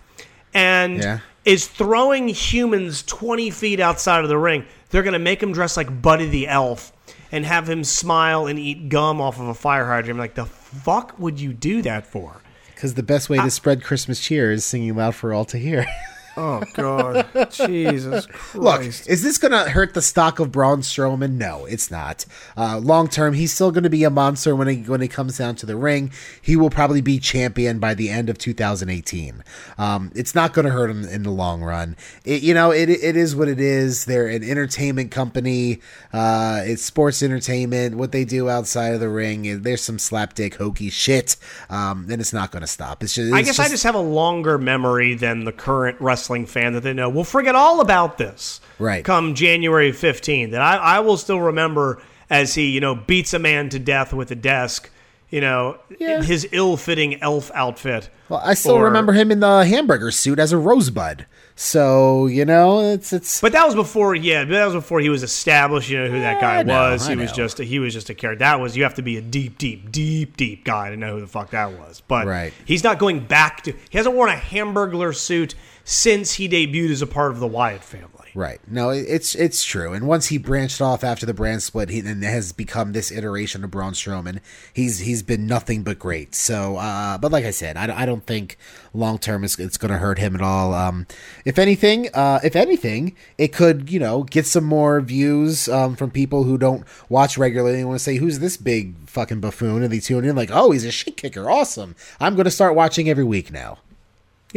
[0.53, 1.19] and Yeah.
[1.45, 4.65] is throwing humans 20 feet outside of the ring.
[4.89, 6.91] They're going to make him dress like Buddy the Elf
[7.31, 10.11] and have him smile and eat gum off of a fire hydrant.
[10.11, 12.41] I'm like, the fuck would you do that for?
[12.73, 15.85] Because the best way to spread Christmas cheer is singing loud for all to hear.
[16.37, 17.25] Oh, God.
[17.49, 18.55] Jesus Christ.
[18.55, 21.33] Look, is this going to hurt the stock of Braun Strowman?
[21.33, 22.25] No, it's not.
[22.55, 25.39] Uh, long term, he's still going to be a monster when he when it comes
[25.39, 26.11] down to the ring.
[26.39, 29.43] He will probably be champion by the end of 2018.
[29.79, 31.95] Um, it's not going to hurt him in the long run.
[32.23, 34.05] It, you know, it it is what it is.
[34.05, 35.79] They're an entertainment company.
[36.13, 37.95] Uh, it's sports entertainment.
[37.95, 41.35] What they do outside of the ring, there's some slapdick hokey shit,
[41.71, 43.01] um, and it's not going to stop.
[43.01, 43.33] It's just.
[43.33, 46.81] I it's guess I just have a longer memory than the current wrestling fan that
[46.81, 47.09] they know.
[47.09, 48.59] We'll forget all about this.
[48.79, 49.03] Right.
[49.03, 50.45] Come January 15th.
[50.53, 54.13] And I, I will still remember as he, you know, beats a man to death
[54.13, 54.89] with a desk,
[55.29, 56.21] you know, Yeah.
[56.21, 58.09] his ill fitting elf outfit.
[58.29, 61.25] Well, I still Or- remember him in the hamburger suit as a rosebud.
[61.59, 63.41] So you know, it's it's.
[63.41, 64.43] But that was before, yeah.
[64.43, 65.89] But that was before he was established.
[65.89, 67.07] You know who that guy know, was.
[67.07, 68.39] I He was just a, he was just a character.
[68.39, 71.21] That was you have to be a deep, deep, deep, deep guy to know who
[71.21, 72.03] the fuck that was.
[72.07, 72.53] But Right.
[72.65, 73.71] he's not going back to.
[73.89, 75.55] He hasn't worn a hamburger suit
[75.89, 78.29] since he debuted as a part of the Wyatt family.
[78.35, 78.59] Right.
[78.67, 79.93] No, it's it's true.
[79.93, 83.63] And once he branched off after the brand split, he and has become this iteration
[83.63, 84.41] of Braun Strowman.
[84.73, 86.35] He's he's been nothing but great.
[86.35, 88.57] So, uh, but like I said, I, I don't think
[88.93, 90.73] long term it's, it's going to hurt him at all.
[90.73, 91.07] Um,
[91.45, 96.11] if anything, uh, if anything, it could you know get some more views um, from
[96.11, 99.91] people who don't watch regularly and want to say, "Who's this big fucking buffoon?" And
[99.91, 101.49] they tune in like, "Oh, he's a shit kicker.
[101.49, 101.95] Awesome.
[102.19, 103.79] I'm going to start watching every week now."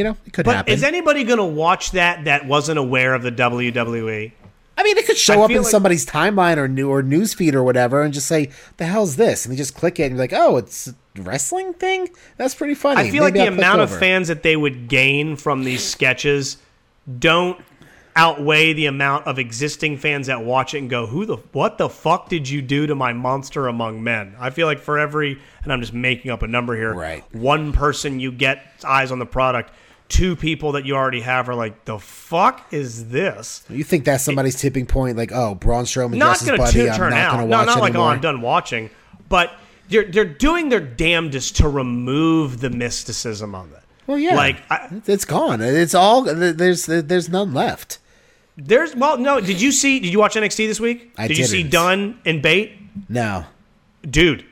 [0.01, 0.73] You know, it could But happen.
[0.73, 4.33] is anybody going to watch that that wasn't aware of the WWE?
[4.79, 7.35] I mean, it could I show up in like- somebody's timeline or new or news
[7.35, 10.13] feed or whatever, and just say, "The hell's this?" And they just click it, and
[10.13, 12.09] you're like, "Oh, it's a wrestling thing."
[12.39, 13.03] That's pretty funny.
[13.03, 16.57] I feel like the I'll amount of fans that they would gain from these sketches
[17.19, 17.59] don't
[18.17, 21.91] outweigh the amount of existing fans that watch it and go, "Who the what the
[21.91, 25.71] fuck did you do to my monster among men?" I feel like for every, and
[25.75, 27.23] I'm just making up a number here, Right.
[27.33, 29.73] One person you get eyes on the product.
[30.11, 34.23] Two people that you already have are like, "The fuck is this?" You think that's
[34.25, 35.17] somebody's tipping point?
[35.17, 36.81] Like, oh, Braun Strowman, not going buddy.
[36.81, 37.31] to I'm turn not out.
[37.37, 38.09] going to No, watch not like oh, anymore.
[38.11, 38.91] I'm done watching,
[39.29, 39.53] but
[39.89, 43.83] they're they're doing their damnedest to remove the mysticism of it.
[44.07, 45.61] Well, yeah, like I, It's- gone.
[45.63, 47.99] It's all there's there's none left.
[48.57, 49.41] there's well, no.
[49.41, 50.01] Did you see?
[50.01, 51.13] Did you watch NXT this week?
[51.17, 51.63] I did Did you see.
[51.63, 52.73] Dunne and Bate?
[53.09, 53.45] No,
[54.03, 54.45] Dude,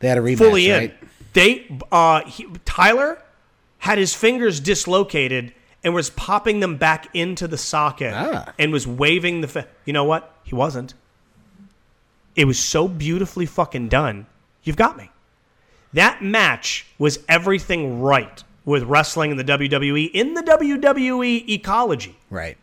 [0.00, 0.36] they had a rematch.
[0.38, 0.78] fully in.
[0.78, 0.94] right?
[1.32, 3.22] They uh, he, Tyler
[3.78, 5.52] had his fingers dislocated
[5.84, 8.52] and was popping them back into the socket Ah.
[8.58, 9.48] and was waving the.
[9.48, 10.34] Fa- you know what?
[10.44, 10.94] He wasn't.
[12.34, 14.26] It was so beautifully fucking done.
[14.62, 15.10] You've got me.
[15.92, 22.16] That match was everything right with wrestling in the WWE in the WWE ecology.
[22.30, 22.58] Right.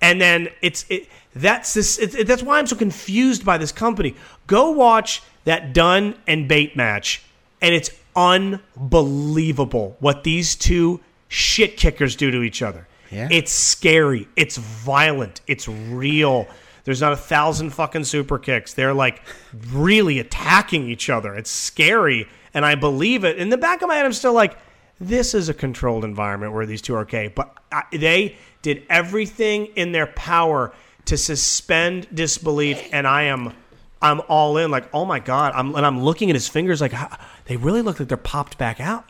[0.00, 1.98] And then it's it, that's this.
[1.98, 4.14] It- that's why I'm so confused by this company.
[4.46, 7.22] Go watch that Dunne and Bate match,
[7.60, 12.88] and it's unbelievable what these two shit kickers do to each other.
[13.10, 13.28] Yeah.
[13.30, 14.28] It's scary.
[14.34, 15.40] It's violent.
[15.46, 16.48] It's real.
[16.84, 18.74] There's not a thousand fucking super kicks.
[18.74, 19.22] They're like
[19.70, 21.34] really attacking each other.
[21.34, 23.38] It's scary, and I believe it.
[23.38, 24.58] In the back of my head, I'm still like,
[25.00, 27.28] this is a controlled environment where these two are okay.
[27.28, 33.54] But I, they did everything in their power to suspend disbelief, and I am,
[34.00, 34.70] I'm all in.
[34.70, 35.52] Like, oh my god!
[35.54, 36.80] I'm and I'm looking at his fingers.
[36.80, 39.04] Like, ah, they really look like they're popped back out.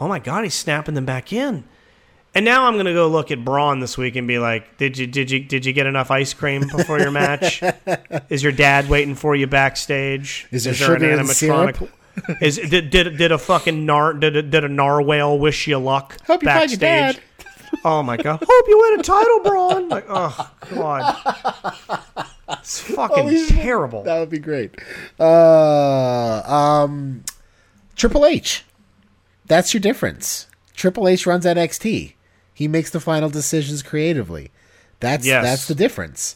[0.00, 1.64] Oh my god, he's snapping them back in.
[2.36, 5.06] And now I'm gonna go look at Braun this week and be like, did you
[5.06, 7.62] did you did you get enough ice cream before your match?
[8.28, 10.48] Is your dad waiting for you backstage?
[10.50, 11.88] Is there an animatronic?
[12.40, 16.16] Is did, did did a fucking nar did a, did a narwhal wish you luck
[16.26, 17.16] Hope you find your backstage?
[17.16, 17.20] dad.
[17.84, 18.38] Oh my god!
[18.44, 19.88] Hope you win a title, Braun.
[19.88, 24.02] Like, oh god, it's fucking terrible.
[24.04, 24.74] That would be great.
[25.18, 27.24] Uh, um,
[27.96, 28.64] Triple H.
[29.46, 30.46] That's your difference.
[30.74, 32.14] Triple H runs NXT.
[32.52, 34.50] He makes the final decisions creatively.
[35.00, 35.44] That's Yes.
[35.44, 36.34] that's the difference.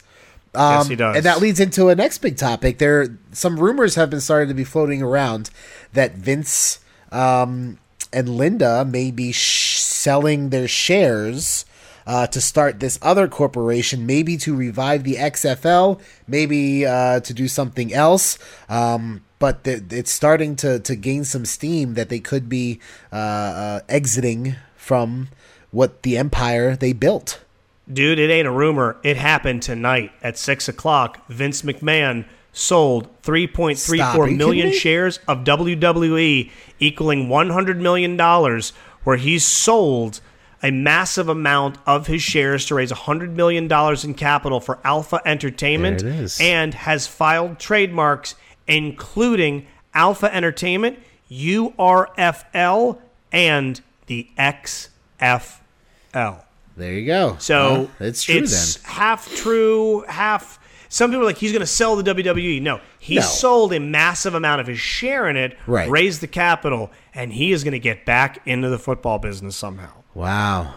[0.55, 1.11] yes, he does.
[1.13, 2.79] Um, And that leads into a next big topic.
[2.79, 5.51] There, some rumors have been started to be floating around
[5.93, 6.81] that Vince
[7.13, 7.79] um,
[8.13, 11.65] and Linda may be sh- selling their shares
[12.09, 17.47] uh, to start this other corporation, maybe to revive the XFL, maybe uh, to do
[17.47, 18.39] something else.
[18.69, 22.81] Um, but th- it's starting to, to gain some steam that they could be
[23.13, 25.29] uh, uh, exiting from
[25.71, 27.41] what the empire they built.
[27.93, 28.97] Dude, it ain't a rumor.
[29.03, 31.27] It happened tonight at six o'clock.
[31.29, 34.15] Vince McMahon sold three point three Stop.
[34.17, 34.79] four Are you million kidding me?
[34.79, 38.73] shares of WWE, equaling one hundred million dollars,
[39.05, 40.21] where he's sold
[40.63, 45.21] a massive amount of his shares to raise hundred million dollars in capital for Alpha
[45.25, 46.41] Entertainment, There it is.
[46.41, 48.35] and has filed trademarks
[48.67, 50.99] including Alpha Entertainment,
[51.31, 52.99] URFL,
[53.33, 55.61] and the XFL.
[56.77, 57.37] There you go.
[57.39, 58.93] So Well, it's true it's then.
[58.93, 60.59] half true, half.
[60.89, 62.61] Some people are like he's going to sell the WWE.
[62.63, 63.21] No, he No.
[63.23, 65.89] sold a massive amount of his share in it, Right.
[65.91, 69.89] raised the capital, and he is going to get back into the football business somehow.
[70.15, 70.75] Wow.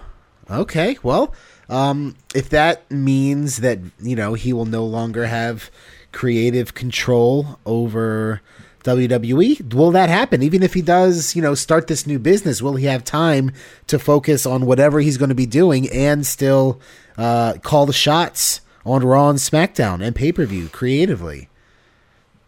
[0.49, 0.97] Okay.
[1.03, 1.33] Well,
[1.69, 5.69] um, if that means that you know he will no longer have
[6.11, 8.41] creative control over
[8.83, 10.41] WWE, will that happen?
[10.43, 13.51] Even if he does, you know, start this new business, will he have time
[13.87, 16.81] to focus on whatever he's going to be doing and still
[17.17, 21.47] uh, call the shots on Raw and SmackDown and pay per view creatively?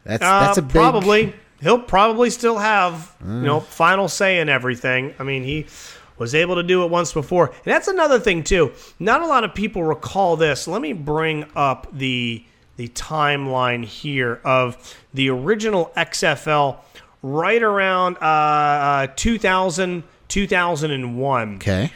[0.03, 4.49] That's that's Uh, a big probably he'll probably still have you know final say in
[4.49, 5.13] everything.
[5.17, 5.67] I mean he
[6.23, 8.71] was able to do it once before, and that's another thing too.
[8.99, 10.67] Not a lot of people recall this.
[10.67, 12.43] Let me bring up the
[12.77, 14.77] the timeline here of
[15.13, 16.77] the original XFL
[17.21, 21.91] right around uh, uh, 2000 2001 Okay.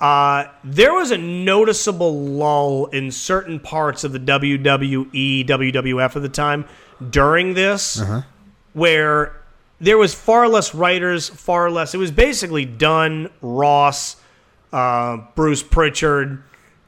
[0.00, 6.28] uh, there was a noticeable lull in certain parts of the WWE, WWF at the
[6.28, 6.64] time
[7.10, 8.02] during this,
[8.72, 9.37] where
[9.80, 11.94] there was far less writers, far less.
[11.94, 14.16] It was basically Dunn, Ross,
[14.72, 16.42] uh, Bruce Pritchard,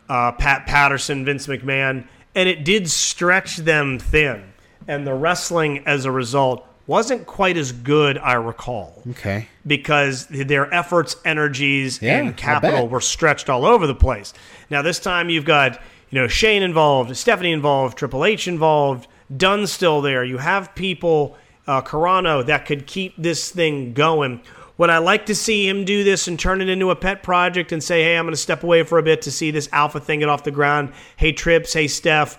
[0.08, 4.44] uh, Pat Patterson, Vince McMahon, and it did stretch them thin.
[4.88, 9.46] And the wrestling, as a result, wasn't quite as good, I recall Okay.
[9.64, 14.32] because their efforts, energies, Yeah, and capital were stretched all over the place.
[14.70, 19.06] Now this time you've got you know Shane involved, Stephanie involved, Triple H involved,
[19.36, 20.24] Dunn's still there.
[20.24, 21.36] You have people,
[21.70, 24.40] uh, Carano, that could keep this thing going.
[24.76, 27.70] Would I like to see him do this and turn it into a pet project
[27.70, 30.00] and say, hey, I'm going to step away for a bit to see this alpha
[30.00, 30.92] thing get off the ground?
[31.16, 32.38] Hey, Trips, hey, Steph,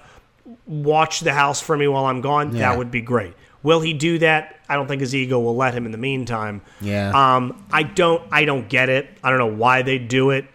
[0.65, 2.53] watch the house for me while I'm gone.
[2.53, 2.69] Yeah.
[2.71, 3.33] That would be great.
[3.63, 4.59] Will he do that?
[4.67, 6.61] I don't think his ego will let him in the meantime.
[6.81, 7.11] Yeah.
[7.13, 8.23] Um, I don't.
[8.31, 9.07] I don't get it.
[9.23, 10.45] I don't know why they do it.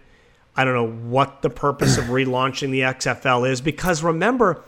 [0.55, 4.61] I don't know what the purpose of relaunching the XFL is because remember,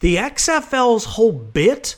[0.00, 1.96] the XFL's whole bit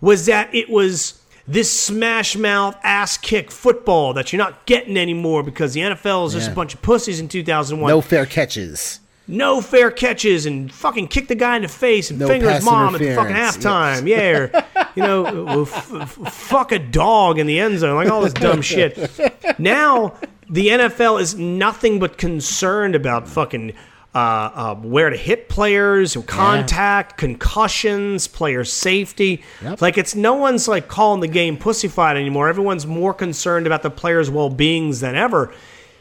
[0.00, 5.42] was that it was this smash mouth ass kick football that you're not getting anymore
[5.42, 9.00] because the NFL is just a bunch of pussies in 2001 No fair catches.
[9.26, 12.64] no fair catches and fucking kick the guy in the face and No finger his
[12.64, 14.06] mom at the fucking halftime.
[14.06, 18.20] Yeah, or, you know, f- f- fuck a dog in the end zone, like all
[18.22, 18.96] this dumb shit.
[19.58, 20.14] Now
[20.50, 23.72] the NFL is nothing but concerned about fucking.
[24.14, 29.42] Uh, uh, where to hit players, contact, concussions, player safety.
[29.62, 29.82] Yep.
[29.82, 32.48] Like it's no one's like calling the game pussyfied anymore.
[32.48, 35.52] Everyone's more concerned about the players' well beings than ever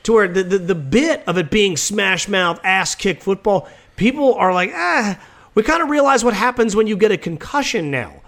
[0.03, 4.35] to where the, the, the bit of it being smash mouth, ass kick football, people
[4.35, 5.19] are like, ah,
[5.53, 8.21] we kind of realize what happens when you get a concussion now.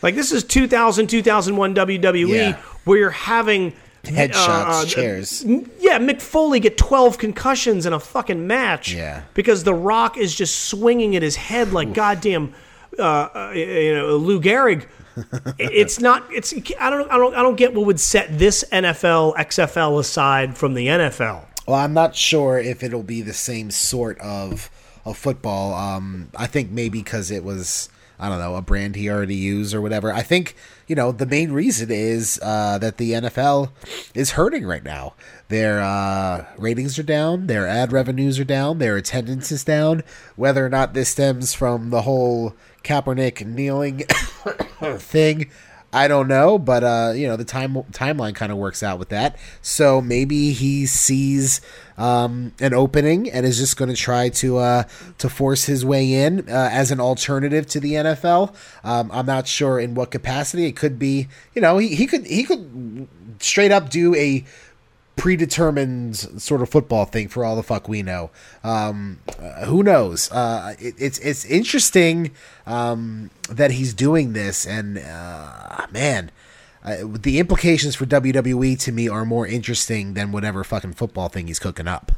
[0.00, 2.52] Like, this is 2000, 2001 WWE Yeah.
[2.84, 3.74] Where you're having.
[4.14, 5.44] Headshots, uh, chairs.
[5.44, 8.92] Yeah, Mick Foley get 12 concussions in a fucking match.
[8.92, 9.22] Yeah.
[9.34, 12.54] Because The Rock is just swinging at his head like goddamn,
[12.98, 14.86] uh, uh, you know, Lou Gehrig.
[15.58, 16.26] it's not.
[16.30, 16.52] It's.
[16.78, 17.10] I don't.
[17.10, 17.34] I don't.
[17.34, 21.44] I don't get what would set this NFL XFL aside from the NFL.
[21.66, 24.70] Well, I'm not sure if it'll be the same sort of
[25.06, 25.72] of football.
[25.74, 27.88] Um, I think maybe because it was
[28.18, 30.12] I don't know a brand he already used or whatever.
[30.12, 30.56] I think
[30.86, 33.70] you know the main reason is uh, that the NFL
[34.14, 35.14] is hurting right now.
[35.48, 40.02] Their uh, ratings are down, their ad revenues are down, their attendance is down.
[40.34, 43.98] Whether or not this stems from the whole Kaepernick kneeling
[44.98, 45.50] thing.
[45.92, 49.08] I don't know, but uh, you know the time timeline kind of works out with
[49.10, 49.38] that.
[49.62, 51.60] So maybe he sees
[51.96, 54.82] um, an opening and is just going to try to uh,
[55.18, 58.54] to force his way in uh, as an alternative to the NFL.
[58.84, 60.66] Um, I'm not sure in what capacity.
[60.66, 63.08] It could be, you know, he, he could he could
[63.40, 64.44] straight up do a
[65.16, 68.30] predetermined sort of football thing for all the fuck we know.
[68.62, 70.30] Um, uh, who knows?
[70.30, 72.32] Uh, it, it's it's interesting
[72.66, 76.30] um, that he's doing this, and uh, man,
[76.84, 81.46] uh, the implications for WWE to me are more interesting than whatever fucking football thing
[81.46, 82.12] he's cooking up.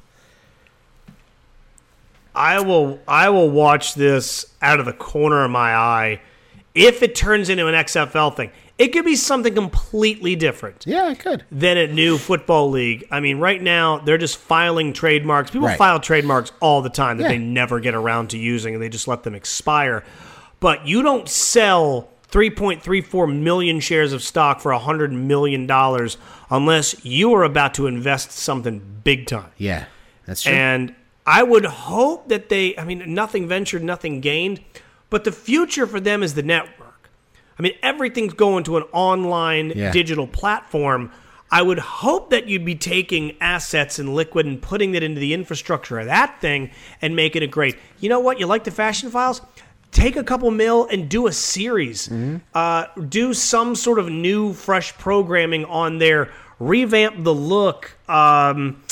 [2.35, 6.21] I will I will watch this out of the corner of my eye
[6.75, 8.51] if it turns into an XFL thing.
[8.79, 11.45] It could be something completely different Yeah, it could.
[11.51, 13.05] than a new football league.
[13.11, 15.51] I mean, right now they're just filing trademarks.
[15.51, 15.77] People Right.
[15.79, 17.29] file trademarks all the time that Yeah.
[17.31, 20.05] they never get around to using and they just let them expire.
[20.61, 26.17] But you don't sell 3.34 million shares of stock for 100 million dollars
[26.51, 29.51] unless you are about to invest something big time.
[29.57, 29.85] Yeah,
[30.27, 30.53] that's true.
[30.53, 30.95] And
[31.27, 34.61] I would hope that they, I mean, nothing ventured, nothing gained,
[35.11, 36.78] but the future for them is the network.
[37.59, 39.91] I mean, everything's going to an online Yeah.
[39.91, 41.11] digital platform.
[41.51, 45.33] I would hope that you'd be taking assets and liquid and putting it into the
[45.33, 47.77] infrastructure of that thing and making it great.
[48.01, 48.39] You know what?
[48.39, 49.41] You like the fashion files?
[49.91, 52.11] Take a couple mil and do a series.
[52.55, 56.31] Uh, do some sort of new, fresh programming on there.
[56.59, 57.97] Revamp the look.
[58.09, 58.83] Um,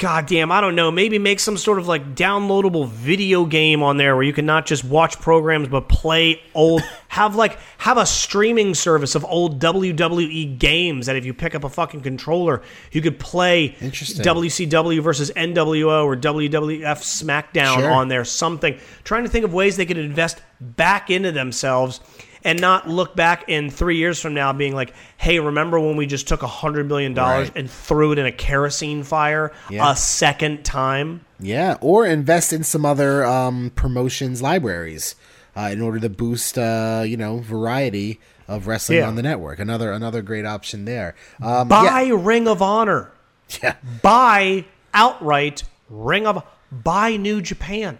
[0.00, 0.90] God damn, I don't know.
[0.90, 4.64] Maybe make some sort of like downloadable video game on there where you can not
[4.64, 6.82] just watch programs but play old.
[7.08, 11.64] have like have a streaming service of old WWE games that if you pick up
[11.64, 17.90] a fucking controller, you could play WCW versus NWO or WWF SmackDown Sure.
[17.90, 18.24] on there.
[18.24, 18.78] Something.
[19.04, 22.00] Trying to think of ways they could invest back into themselves.
[22.44, 26.06] And not look back in three years from now being like, hey, remember when we
[26.06, 27.50] just took a $100 million Right.
[27.54, 29.92] and threw it in a kerosene fire Yeah.
[29.92, 31.24] a second time.
[31.38, 35.16] Yeah, or invest in some other um, promotions libraries
[35.56, 39.08] uh, in order to boost, uh, you know, variety of wrestling Yeah.
[39.08, 39.58] on the network.
[39.58, 41.14] Another another great option there.
[41.42, 43.10] Um, Buy Ring of Honor.
[43.62, 44.64] yeah, Buy
[44.94, 47.98] outright Ring of Buy New Japan.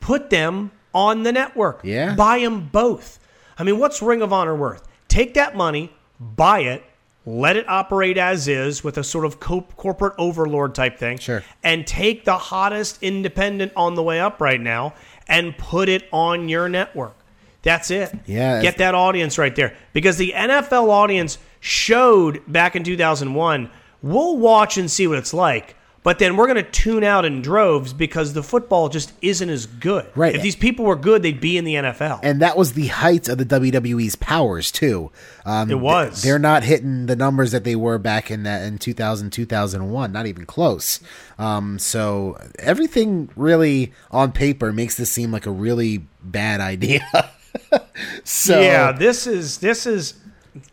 [0.00, 1.80] Put them on the network.
[1.84, 2.14] Yeah.
[2.14, 3.18] Buy them both.
[3.58, 4.86] I mean, what's Ring of Honor worth?
[5.08, 6.84] Take that money, buy it,
[7.26, 11.18] let it operate as is with a sort of co- corporate overlord type thing.
[11.18, 11.42] Sure.
[11.62, 14.94] And take the hottest independent on the way up right now
[15.26, 17.14] and put it on your network.
[17.62, 18.14] That's it.
[18.26, 18.62] Yeah.
[18.62, 19.76] Get that audience right there.
[19.92, 25.76] Because the NFL audience showed back in 2001, we'll watch and see what it's like,
[26.04, 29.66] But then we're going to tune out in droves because the football just isn't as
[29.66, 30.06] good.
[30.14, 30.34] Right.
[30.34, 32.20] If these people were good, they'd be in the NFL.
[32.22, 35.10] and that was the height of the WWE's powers too.
[35.44, 36.22] Um, It was.
[36.22, 40.26] They're not hitting the numbers that they were back in that in 2000 2001, not
[40.26, 41.00] even close.
[41.38, 47.00] Um, so everything really on paper makes this seem like a really bad idea.
[48.24, 50.14] so yeah, this is this is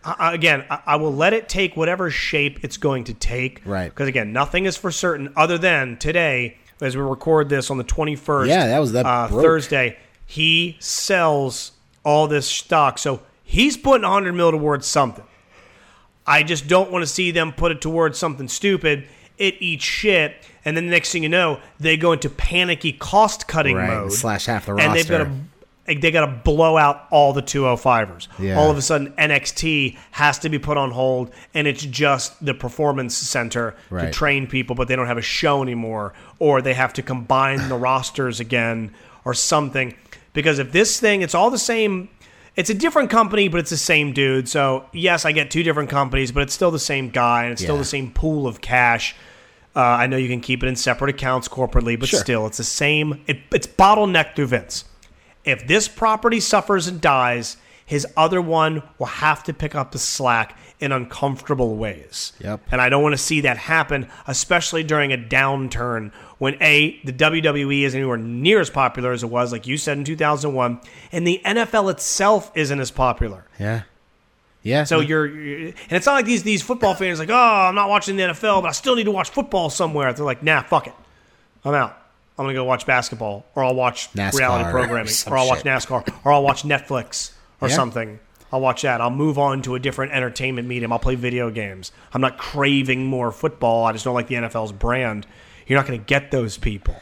[0.03, 0.65] I- again.
[0.69, 3.61] I, I will let it take whatever shape it's going to take.
[3.65, 3.89] Right.
[3.89, 7.83] Because again, nothing is for certain other than today, as we record this on the
[7.83, 8.49] twenty first.
[8.49, 9.27] Yeah, that was- that uh.
[9.27, 9.97] Thursday.
[10.27, 11.71] He sells
[12.03, 15.23] all this stock, so he's putting hundred mil towards something.
[16.27, 19.07] I just don't want to see them put it towards something stupid.
[19.37, 23.47] It eats shit, and then the next thing you know, they go into panicky cost
[23.47, 25.33] cutting Right, mode, slash half the and they've got roster.
[25.87, 28.27] Like, they got to blow out all the 205ers.
[28.39, 28.57] Yeah.
[28.57, 32.53] All of a sudden, NXT has to be put on hold, and it's just the
[32.53, 33.75] performance center
[34.05, 37.69] to train people, but they don't have a show anymore, or they have to combine
[37.69, 38.93] the rosters again,
[39.25, 39.93] or something.
[40.33, 42.09] Because if this thing, it's all the same.
[42.55, 44.47] It's a different company, but it's the same dude.
[44.49, 47.61] So yes, I get two different companies, but it's still the same guy, and it's
[47.61, 49.15] still the same pool of cash.
[49.75, 52.19] Uh, I know you can keep it in separate accounts corporately, but Sure.
[52.21, 53.21] still, it's the same.
[53.27, 54.85] It, it's bottlenecked through Vince.
[55.45, 59.99] If this property suffers and dies, his other one will have to pick up the
[59.99, 62.33] slack in uncomfortable ways.
[62.39, 62.61] Yep.
[62.71, 67.13] And I don't want to see that happen, especially during a downturn when A, the
[67.13, 70.81] WWE isn't anywhere near as popular as it was, like you said in 2001,
[71.13, 73.45] and the NFL itself isn't as popular.
[73.59, 73.83] yeah,
[74.63, 74.83] yeah.
[74.83, 77.87] So you're, you're- and it's not like these these football fans like, oh, I'm not
[77.87, 80.11] watching the NFL, but I still need to watch football somewhere.
[80.11, 80.93] They're like, nah, fuck it,
[81.63, 81.97] I'm out.
[82.37, 85.59] I'm gonna go watch basketball, or I'll watch NASCAR reality programming, some or I'll watch
[85.59, 85.67] shit.
[85.67, 87.31] NASCAR, or I'll watch Netflix
[87.61, 87.75] or Yeah.
[87.75, 88.19] something.
[88.51, 89.01] I'll watch that.
[89.01, 90.93] I'll move on to a different entertainment medium.
[90.93, 91.91] I'll play video games.
[92.13, 93.85] I'm not craving more football.
[93.85, 95.25] I just don't like the NFL's brand.
[95.67, 96.95] You're not going to get those people.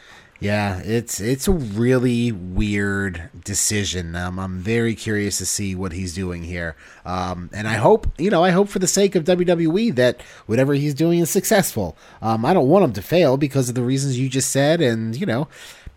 [0.43, 4.13] Yeah, it's it's a really weird decision.
[4.13, 6.75] Um, I'm very curious to see what he's doing here,
[7.05, 10.73] um, and I hope you know I hope for the sake of WWE that whatever
[10.73, 11.95] he's doing is successful.
[12.21, 15.15] Um, I don't want him to fail because of the reasons you just said, and
[15.17, 15.47] you know,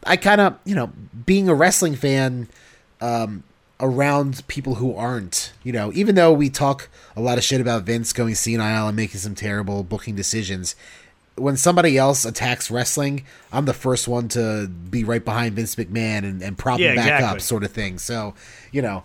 [0.05, 0.93] I kind of you know
[1.27, 2.47] being a wrestling fan.
[3.01, 3.43] Um,
[3.79, 7.83] around people who aren't, you know, even though we talk a lot of shit about
[7.83, 10.75] Vince going senile and making some terrible booking decisions,
[11.37, 16.19] when somebody else attacks wrestling, I'm the first one to be right behind Vince McMahon
[16.25, 17.37] and, and prop Yeah, him back exactly.
[17.37, 17.99] up, sort of thing.
[17.99, 18.35] So,
[18.73, 19.05] you know,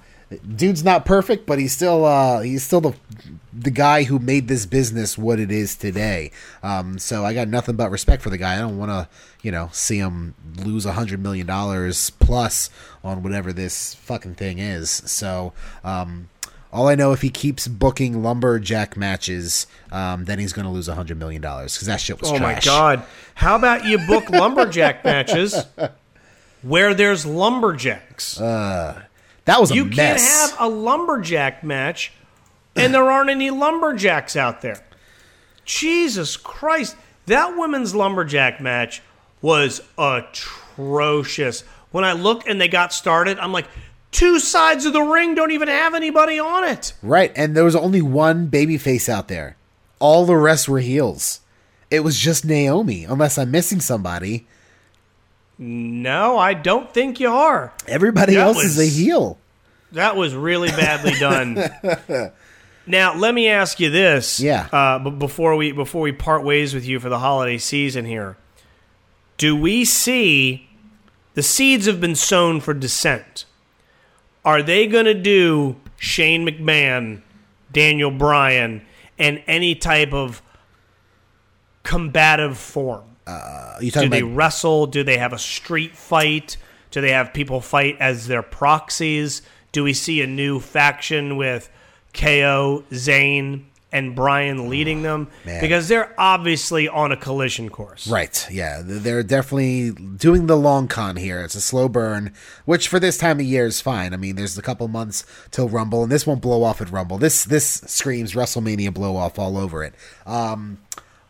[0.55, 2.93] dude's not perfect, but he's still uh, he's still the
[3.53, 6.31] the guy who made this business what it is today.
[6.63, 8.55] Um, so I got nothing but respect for the guy.
[8.55, 9.09] I don't want to,
[9.41, 12.69] you know, see him lose a hundred million dollars plus
[13.03, 14.89] on whatever this fucking thing is.
[14.89, 15.53] So.
[15.83, 16.29] Um,
[16.71, 20.87] all I know, if he keeps booking lumberjack matches, um, then he's going to lose
[20.87, 22.65] a hundred million dollars because that shit was Oh trash.
[22.65, 23.03] my god!
[23.35, 25.65] How about you book lumberjack matches
[26.61, 28.35] where there's lumberjacks?
[28.37, 29.95] that was a you mess.
[29.97, 32.13] can't have a lumberjack match,
[32.75, 34.81] and there aren't any lumberjacks out there.
[35.65, 36.95] Jesus Christ!
[37.27, 39.01] That women's lumberjack match
[39.41, 41.61] was atrocious.
[41.91, 43.67] When I look and they got started, I'm like,
[44.11, 46.93] two sides of the ring don't even have anybody on it.
[47.01, 49.57] right, and there was only one baby face out there.
[49.99, 51.41] All the rest were heels.
[51.89, 54.47] It was just Naomi, unless I'm missing somebody.
[55.57, 57.73] No, I don't think you are.
[57.87, 59.37] Everybody That else is a heel.
[59.91, 62.31] That was really badly done.
[62.87, 64.39] now, let me ask you this.
[64.39, 64.67] Yeah.
[64.71, 68.37] Uh, but before we before we part ways with you for the holiday season here,
[69.37, 70.69] do we see
[71.33, 73.45] the seeds have been sown for dissent?
[74.43, 77.21] Are they going to do Shane McMahon,
[77.71, 78.81] Daniel Bryan,
[79.19, 80.41] and any type of
[81.83, 83.03] combative form?
[83.27, 84.87] Uh, you Do talking they wrestle?
[84.87, 86.57] Do they have a street fight?
[86.89, 89.41] Do they have people fight as their proxies?
[89.71, 91.69] Do we see a new faction with
[92.13, 95.29] KO, Zayn, and Brian leading them?
[95.45, 95.61] man.
[95.61, 98.07] Because they're obviously on a collision course.
[98.07, 101.41] Right, yeah, they're definitely doing the long con here.
[101.41, 102.33] It's a slow burn,
[102.65, 104.13] which for this time of year is fine.
[104.13, 107.17] I mean, there's a couple months till Rumble, and this won't blow off at Rumble.
[107.17, 109.93] This this screams WrestleMania blow off all over it.
[110.25, 110.79] Um,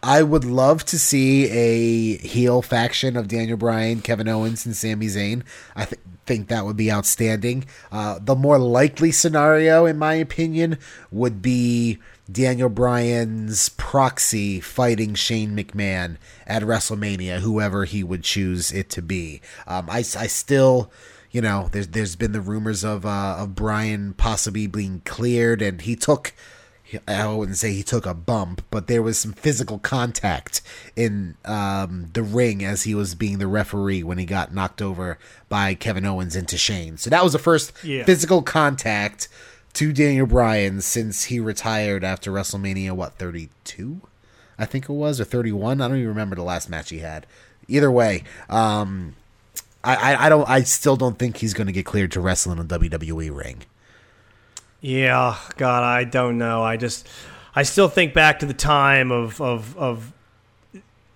[0.04, 5.06] I would love to see a heel faction of Daniel Bryan, Kevin Owens, and Sami
[5.06, 5.44] Zayn.
[5.76, 7.66] I th- think that would be outstanding.
[7.92, 10.80] Uh, the more likely scenario, in my opinion,
[11.12, 12.00] would be
[12.32, 16.18] Daniel Bryan's proxy fighting Shane McMahon
[16.48, 19.42] at WrestleMania, whoever he would choose it to be.
[19.68, 20.92] Um, I, I still
[21.32, 25.82] you know, there's there's been the rumors of uh, of Bryan possibly being cleared, and
[25.82, 26.34] he took
[27.08, 30.62] I wouldn't say he took a bump, but there was some physical contact
[30.96, 35.18] in um, the ring as he was being the referee when he got knocked over
[35.48, 36.98] by Kevin Owens into Shane.
[36.98, 38.04] So that was the first Yeah.
[38.04, 39.30] physical contact
[39.74, 44.02] to Daniel Bryan since he retired after WrestleMania, what, 32?
[44.58, 45.82] I think it was, or 31.
[45.82, 47.26] I don't even remember the last match he had.
[47.68, 49.16] Either way, um,
[49.84, 50.48] I, I, I don't.
[50.50, 53.64] I still don't think he's going to get cleared to wrestle in a WWE ring.
[54.82, 56.64] Yeah, God, I don't know.
[56.64, 57.08] I just,
[57.56, 60.14] I still think back to the time of of of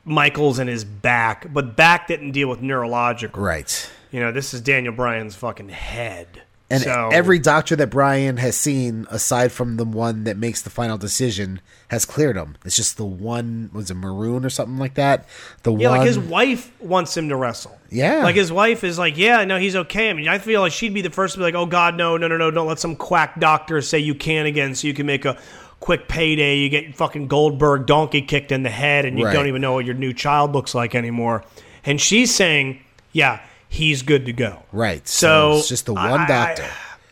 [0.06, 3.42] Michaels and his back, but back didn't deal with neurological.
[3.42, 3.90] Right.
[4.12, 6.44] You know, this is Daniel Bryan's fucking head.
[6.68, 10.72] And so, every doctor that Bryan has seen, aside from the one that makes the
[10.72, 12.58] final decision, has cleared him.
[12.66, 15.28] It's just the one was a maroon or something like that.
[15.62, 17.78] The yeah, one, like his wife wants him to wrestle.
[17.92, 18.24] Yeah.
[18.24, 20.10] like his wife is like, yeah, no, he's okay.
[20.10, 22.18] I mean, I feel like she'd be the first to be like, oh God, no,
[22.18, 25.06] no, no, no, don't let some quack doctor say you can again, so you can
[25.06, 25.38] make a
[25.82, 26.58] quick payday.
[26.58, 29.34] You get fucking Goldberg donkey kicked in the head, and you Right.
[29.34, 31.44] don't even know what your new child looks like anymore.
[31.86, 32.80] And she's saying,
[33.12, 33.40] yeah,
[33.70, 34.64] he's good to go.
[34.72, 35.08] right.
[35.08, 36.70] So, it's just the one I- doctor,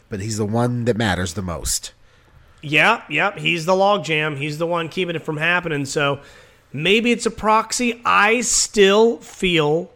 [0.10, 1.94] but he's the one that matters the most.
[2.62, 3.38] Yeah, yep.
[3.40, 4.38] He's the logjam.
[4.38, 5.84] He's the one keeping it from happening.
[5.86, 6.22] So
[6.72, 8.02] maybe it's a proxy.
[8.06, 9.92] I still feel,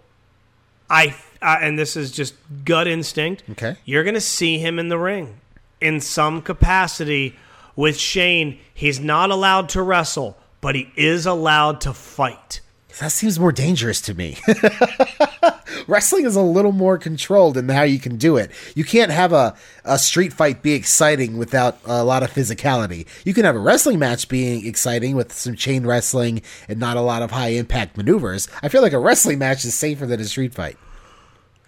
[0.90, 2.34] I, I and this is just
[2.66, 3.44] gut instinct.
[3.52, 3.78] Okay.
[3.86, 5.40] you're gonna see him in the ring
[5.80, 7.38] in some capacity
[7.78, 8.60] with Shane.
[8.74, 12.60] He's not allowed to wrestle, but he is allowed to fight.
[13.00, 14.38] That seems more dangerous to me.
[15.88, 18.52] Wrestling is a little more controlled in how you can do it.
[18.76, 23.06] You can't have a, a street fight be exciting without a lot of physicality.
[23.24, 27.02] You can have a wrestling match being exciting with some chain wrestling and not a
[27.02, 28.48] lot of high impact maneuvers.
[28.64, 30.78] I feel like a wrestling match is safer than a street fight.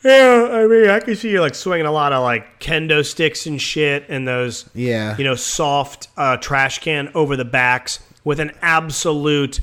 [0.03, 3.45] Yeah, I mean, I can see you like swinging a lot of like kendo sticks
[3.45, 5.15] and shit, and those Yeah.
[5.17, 9.59] you know, soft uh, trash can over the backs with an absolute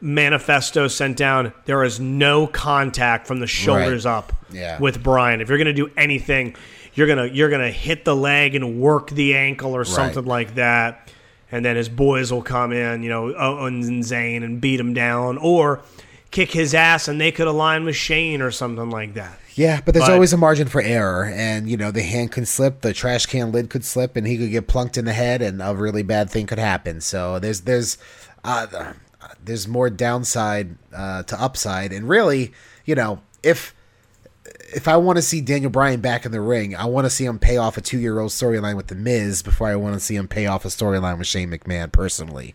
[0.00, 1.52] manifesto sent down.
[1.64, 4.12] There is no contact from the shoulders Right.
[4.12, 4.78] up Yeah.
[4.78, 5.40] with Bryan.
[5.40, 6.54] If you're gonna do anything,
[6.94, 11.08] you're gonna you're gonna hit the leg and work the ankle or something like that.
[11.50, 14.92] And then his boys will come in, you know, Owens and Zayn, and beat him
[14.92, 15.80] down, or
[16.30, 19.38] kick his ass, and they could align with Shane or something like that.
[19.54, 22.44] Yeah, but there's But- always a margin for error, and you know the hand can
[22.46, 25.40] slip, the trash can lid could slip, and he could get plunked in the head,
[25.42, 27.00] and a really bad thing could happen.
[27.00, 27.96] So there's there's
[28.44, 28.66] uh,
[29.48, 32.52] there's more downside uh, to upside, and really,
[32.84, 33.74] you know, if
[34.74, 37.24] if I want to see Daniel Bryan back in the ring, I want to see
[37.24, 40.00] him pay off a two year old storyline with the Miz before I want to
[40.00, 42.54] see him pay off a storyline with Shane McMahon personally.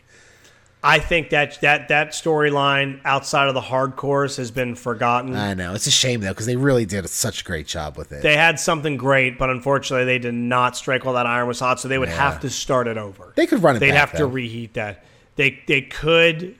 [0.86, 5.34] I think that that that storyline outside of the hardcores has been forgotten.
[5.34, 8.12] I know it's a shame though because they really did such a great job with
[8.12, 8.22] it.
[8.22, 11.80] they had something great, but unfortunately, they did not strike while that iron was hot.
[11.80, 12.16] So they would Yeah.
[12.32, 13.32] have to start it over.
[13.36, 15.06] They could run it They'd back, have to reheat that.
[15.38, 16.56] They they could,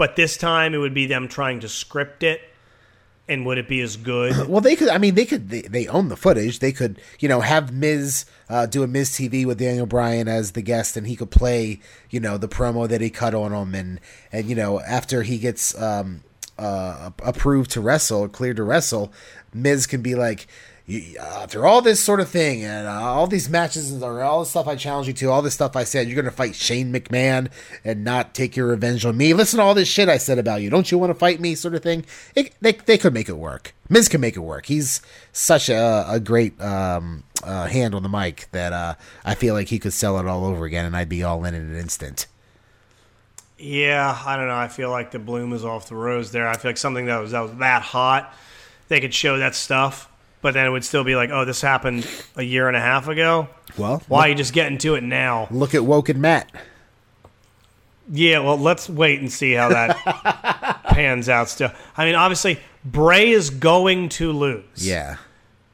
[0.00, 2.40] but this time it would be them trying to script it.
[3.28, 4.34] And would it be as good?
[4.48, 4.88] Well, they could.
[4.88, 5.50] I mean, they could.
[5.50, 6.60] They, they own the footage.
[6.60, 10.52] They could, you know, have Miz uh, do a Miz TV with Daniel Bryan as
[10.52, 13.74] the guest, and he could play, you know, the promo that he cut on him,
[13.74, 14.00] and
[14.32, 16.22] and you know, after he gets um,
[16.58, 19.12] uh, approved to wrestle, cleared to wrestle,
[19.52, 20.46] Miz can be like.
[20.86, 24.46] "You- After all this sort of thing and uh, all these matches and all the
[24.46, 26.92] stuff I challenged you to, all this stuff I said, you're going to fight Shane
[26.92, 27.50] McMahon
[27.84, 29.32] and not take your revenge on me.
[29.34, 30.70] Listen to all this shit I said about you.
[30.70, 31.54] Don't you want to fight me?
[31.54, 32.04] Sort of thing.
[32.34, 33.74] It, they, they could make it work.
[33.88, 34.66] Miz can make it work.
[34.66, 35.00] He's
[35.32, 39.68] such a, a great um, uh, hand on the mic that uh, I feel like
[39.68, 42.26] he could sell it all over again and I'd be all in in an instant.
[43.58, 44.54] Yeah, I don't know.
[44.56, 46.48] I feel like the bloom is off the rose there.
[46.48, 48.32] I feel like something that was that was that hot,
[48.88, 50.09] they could show that stuff,
[50.42, 53.08] but then it would still be like, oh, this happened a year and a half
[53.08, 53.48] ago.
[53.76, 55.48] Well, Why are you just getting to it now?
[55.50, 56.50] Look at Woken Matt.
[58.12, 61.48] Yeah, well, let's wait and see how that pans out.
[61.48, 64.64] Still, I mean, obviously, Bray is going to lose.
[64.74, 65.16] Yeah.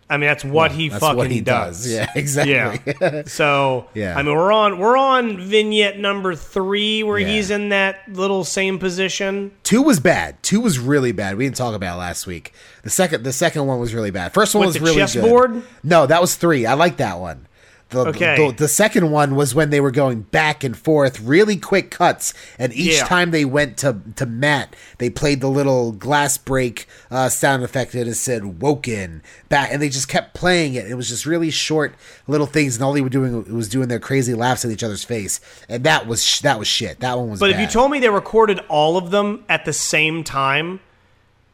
[0.08, 1.82] I mean, that's what he That's fucking what he does.
[1.82, 1.92] does.
[1.92, 2.94] Yeah, exactly.
[3.00, 3.22] Yeah.
[3.26, 4.16] So Yeah.
[4.16, 7.26] I mean, we're on we're on vignette number three where Yeah.
[7.26, 9.50] he's in that little same position.
[9.64, 10.40] Two was bad.
[10.44, 11.36] Two was really bad.
[11.36, 12.52] We didn't talk about it last week.
[12.84, 14.32] The second the second one was really bad.
[14.32, 15.52] First one With was really chessboard?
[15.54, 15.62] good.
[15.82, 16.66] No, that was three.
[16.66, 17.45] I like that one.
[17.90, 18.36] The, Okay.
[18.48, 22.34] the, the second one was when they were going back and forth, really quick cuts,
[22.58, 23.04] and each Yeah.
[23.04, 27.94] time they went to to Matt, they played the little glass break uh, sound effect
[27.94, 30.90] and it said "woken" back, and they just kept playing it.
[30.90, 31.94] It was just really short
[32.26, 35.04] little things, and all they were doing was doing their crazy laughs at each other's
[35.04, 36.98] face, and that was sh- that was shit.
[36.98, 37.38] That one was.
[37.38, 40.80] But if you told me they recorded all of them at the same time,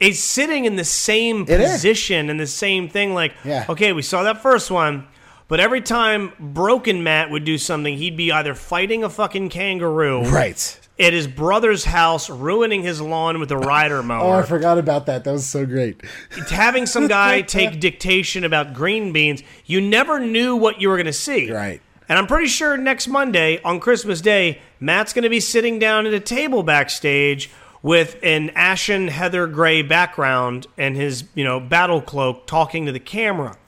[0.01, 1.73] it's sitting in the same It is.
[1.73, 3.13] position and the same thing.
[3.13, 3.67] Like, Yeah.
[3.69, 5.07] okay, we saw that first one,
[5.53, 10.23] But every time Broken Matt would do something, he'd be either fighting a fucking kangaroo,
[10.23, 10.81] Right.
[10.99, 14.37] at his brother's house, ruining his lawn with a rider oh, mower.
[14.37, 15.25] Oh, I forgot about that.
[15.25, 16.01] That was so great.
[16.49, 19.43] having some guy take dictation about green beans.
[19.67, 21.53] You never knew what you were going to see.
[21.53, 21.83] Right.
[22.09, 26.07] And I'm pretty sure next Monday on Christmas Day, Matt's going to be sitting down
[26.07, 27.51] at a table backstage
[27.83, 33.01] with an ashen heather gray background and his, you know, battle cloak talking to the
[33.01, 33.59] camera.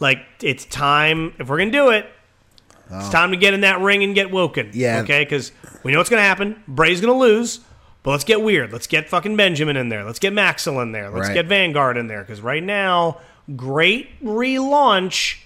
[0.00, 2.06] Like it's time if we're going to do it,
[2.90, 3.10] it's oh.
[3.10, 4.68] time to get in that ring and get woken.
[4.68, 4.70] Oh.
[4.74, 5.00] Yeah.
[5.00, 6.62] Okay, cuz we know what's going to happen.
[6.66, 7.60] Bray's going to lose.
[8.02, 8.72] But let's get weird.
[8.72, 10.04] Let's get fucking Benjamin in there.
[10.04, 11.10] Let's get Maxel in there.
[11.10, 11.34] Let's Right.
[11.34, 12.20] get Vanguard in there.
[12.20, 13.18] Because right now,
[13.56, 15.38] great relaunch,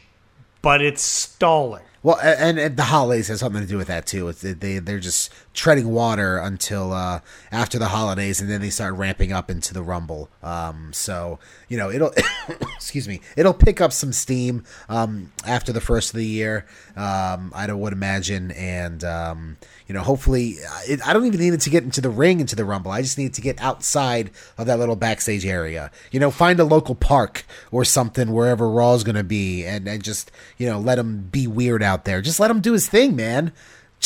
[0.61, 1.83] but it's stalling.
[2.03, 4.29] Well, and, and the holidays has something to do with that too.
[4.29, 8.95] It's, they they're just treading water until uh, after the holidays, and then they start
[8.95, 10.31] ramping up into the Rumble.
[10.43, 11.39] Um, so
[11.69, 12.13] you know it'll
[12.75, 16.67] excuse me, it'll pick up some steam um, after the first of the year.
[16.97, 21.55] Um, I would imagine, and um, you know, hopefully, uh, it, I don't even need
[21.55, 22.91] it to get into the ring into the Rumble.
[22.91, 25.91] I just need to get outside of that little backstage area.
[26.11, 30.03] You know, find a local park or something wherever Raw's going to be, and and
[30.03, 32.23] just you know let him be weird out there.
[32.23, 33.53] Just let him do his thing, man.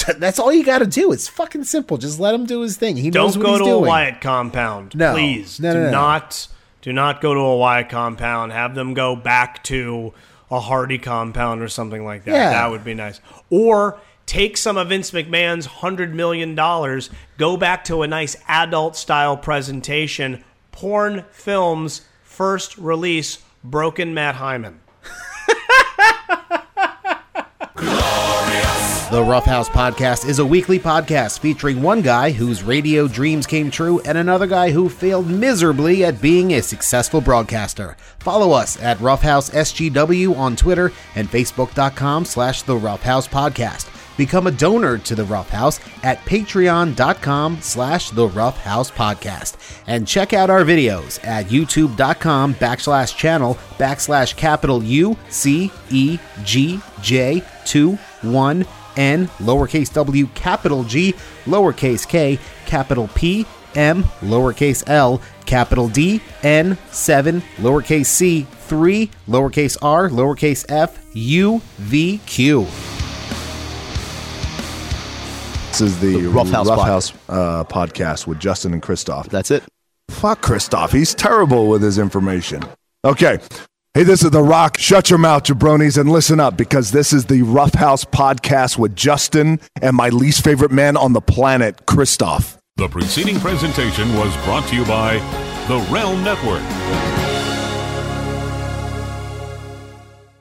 [0.19, 1.13] That's all you got to do.
[1.13, 1.97] It's fucking simple.
[1.97, 2.97] Just let him do his thing.
[2.97, 3.59] He knows what he's doing.
[3.59, 4.95] Don't go to a Wyatt compound.
[4.95, 5.13] No.
[5.13, 5.61] Please.
[5.61, 5.91] No, do no, no.
[5.91, 6.49] not
[6.83, 8.53] do not go to a Wyatt compound.
[8.53, 10.13] Have them go back to
[10.51, 12.35] a Hardy compound or something like that.
[12.35, 12.51] Yeah.
[12.51, 13.21] That would be nice.
[13.51, 18.97] Or take some of Vince McMahon's hundred million dollars, go back to a nice adult
[18.97, 20.45] style presentation.
[20.73, 24.81] Porn films first release Broken Matt Hyman.
[29.09, 34.01] The Roughhouse Podcast is a weekly podcast featuring one guy whose radio dreams came true
[34.01, 37.97] and another guy who failed miserably at being a successful broadcaster.
[38.19, 43.93] Follow us at Roughhouse SGW on Twitter and Facebook.com slash The Roughhouse Podcast.
[44.17, 49.83] Become a donor to The Rough House at patreon.com slash The Rough House Podcast.
[49.87, 56.81] And check out our videos at youtube.com backslash channel backslash capital U C E G
[57.03, 57.93] J 2
[58.23, 58.67] 1
[58.97, 66.77] N lowercase w capital G lowercase k capital P M lowercase l capital D N
[66.91, 72.67] 7 lowercase c 3 lowercase r lowercase f U V Q.
[75.79, 79.29] This is the, The Rough House House, uh, podcast with Justin and Christoph.
[79.29, 79.63] That's it.
[80.09, 80.91] Fuck Christoph.
[80.91, 82.63] He's terrible with his information.
[83.05, 83.39] Okay.
[83.97, 84.77] Hey, this is The Rock.
[84.77, 88.95] Shut your mouth, jabronis, and listen up because this is the Rough House podcast with
[88.95, 92.59] Justin and my least favorite man on the planet, Christoph.
[92.77, 95.15] The preceding presentation was brought to you by
[95.67, 97.36] the Realm Network.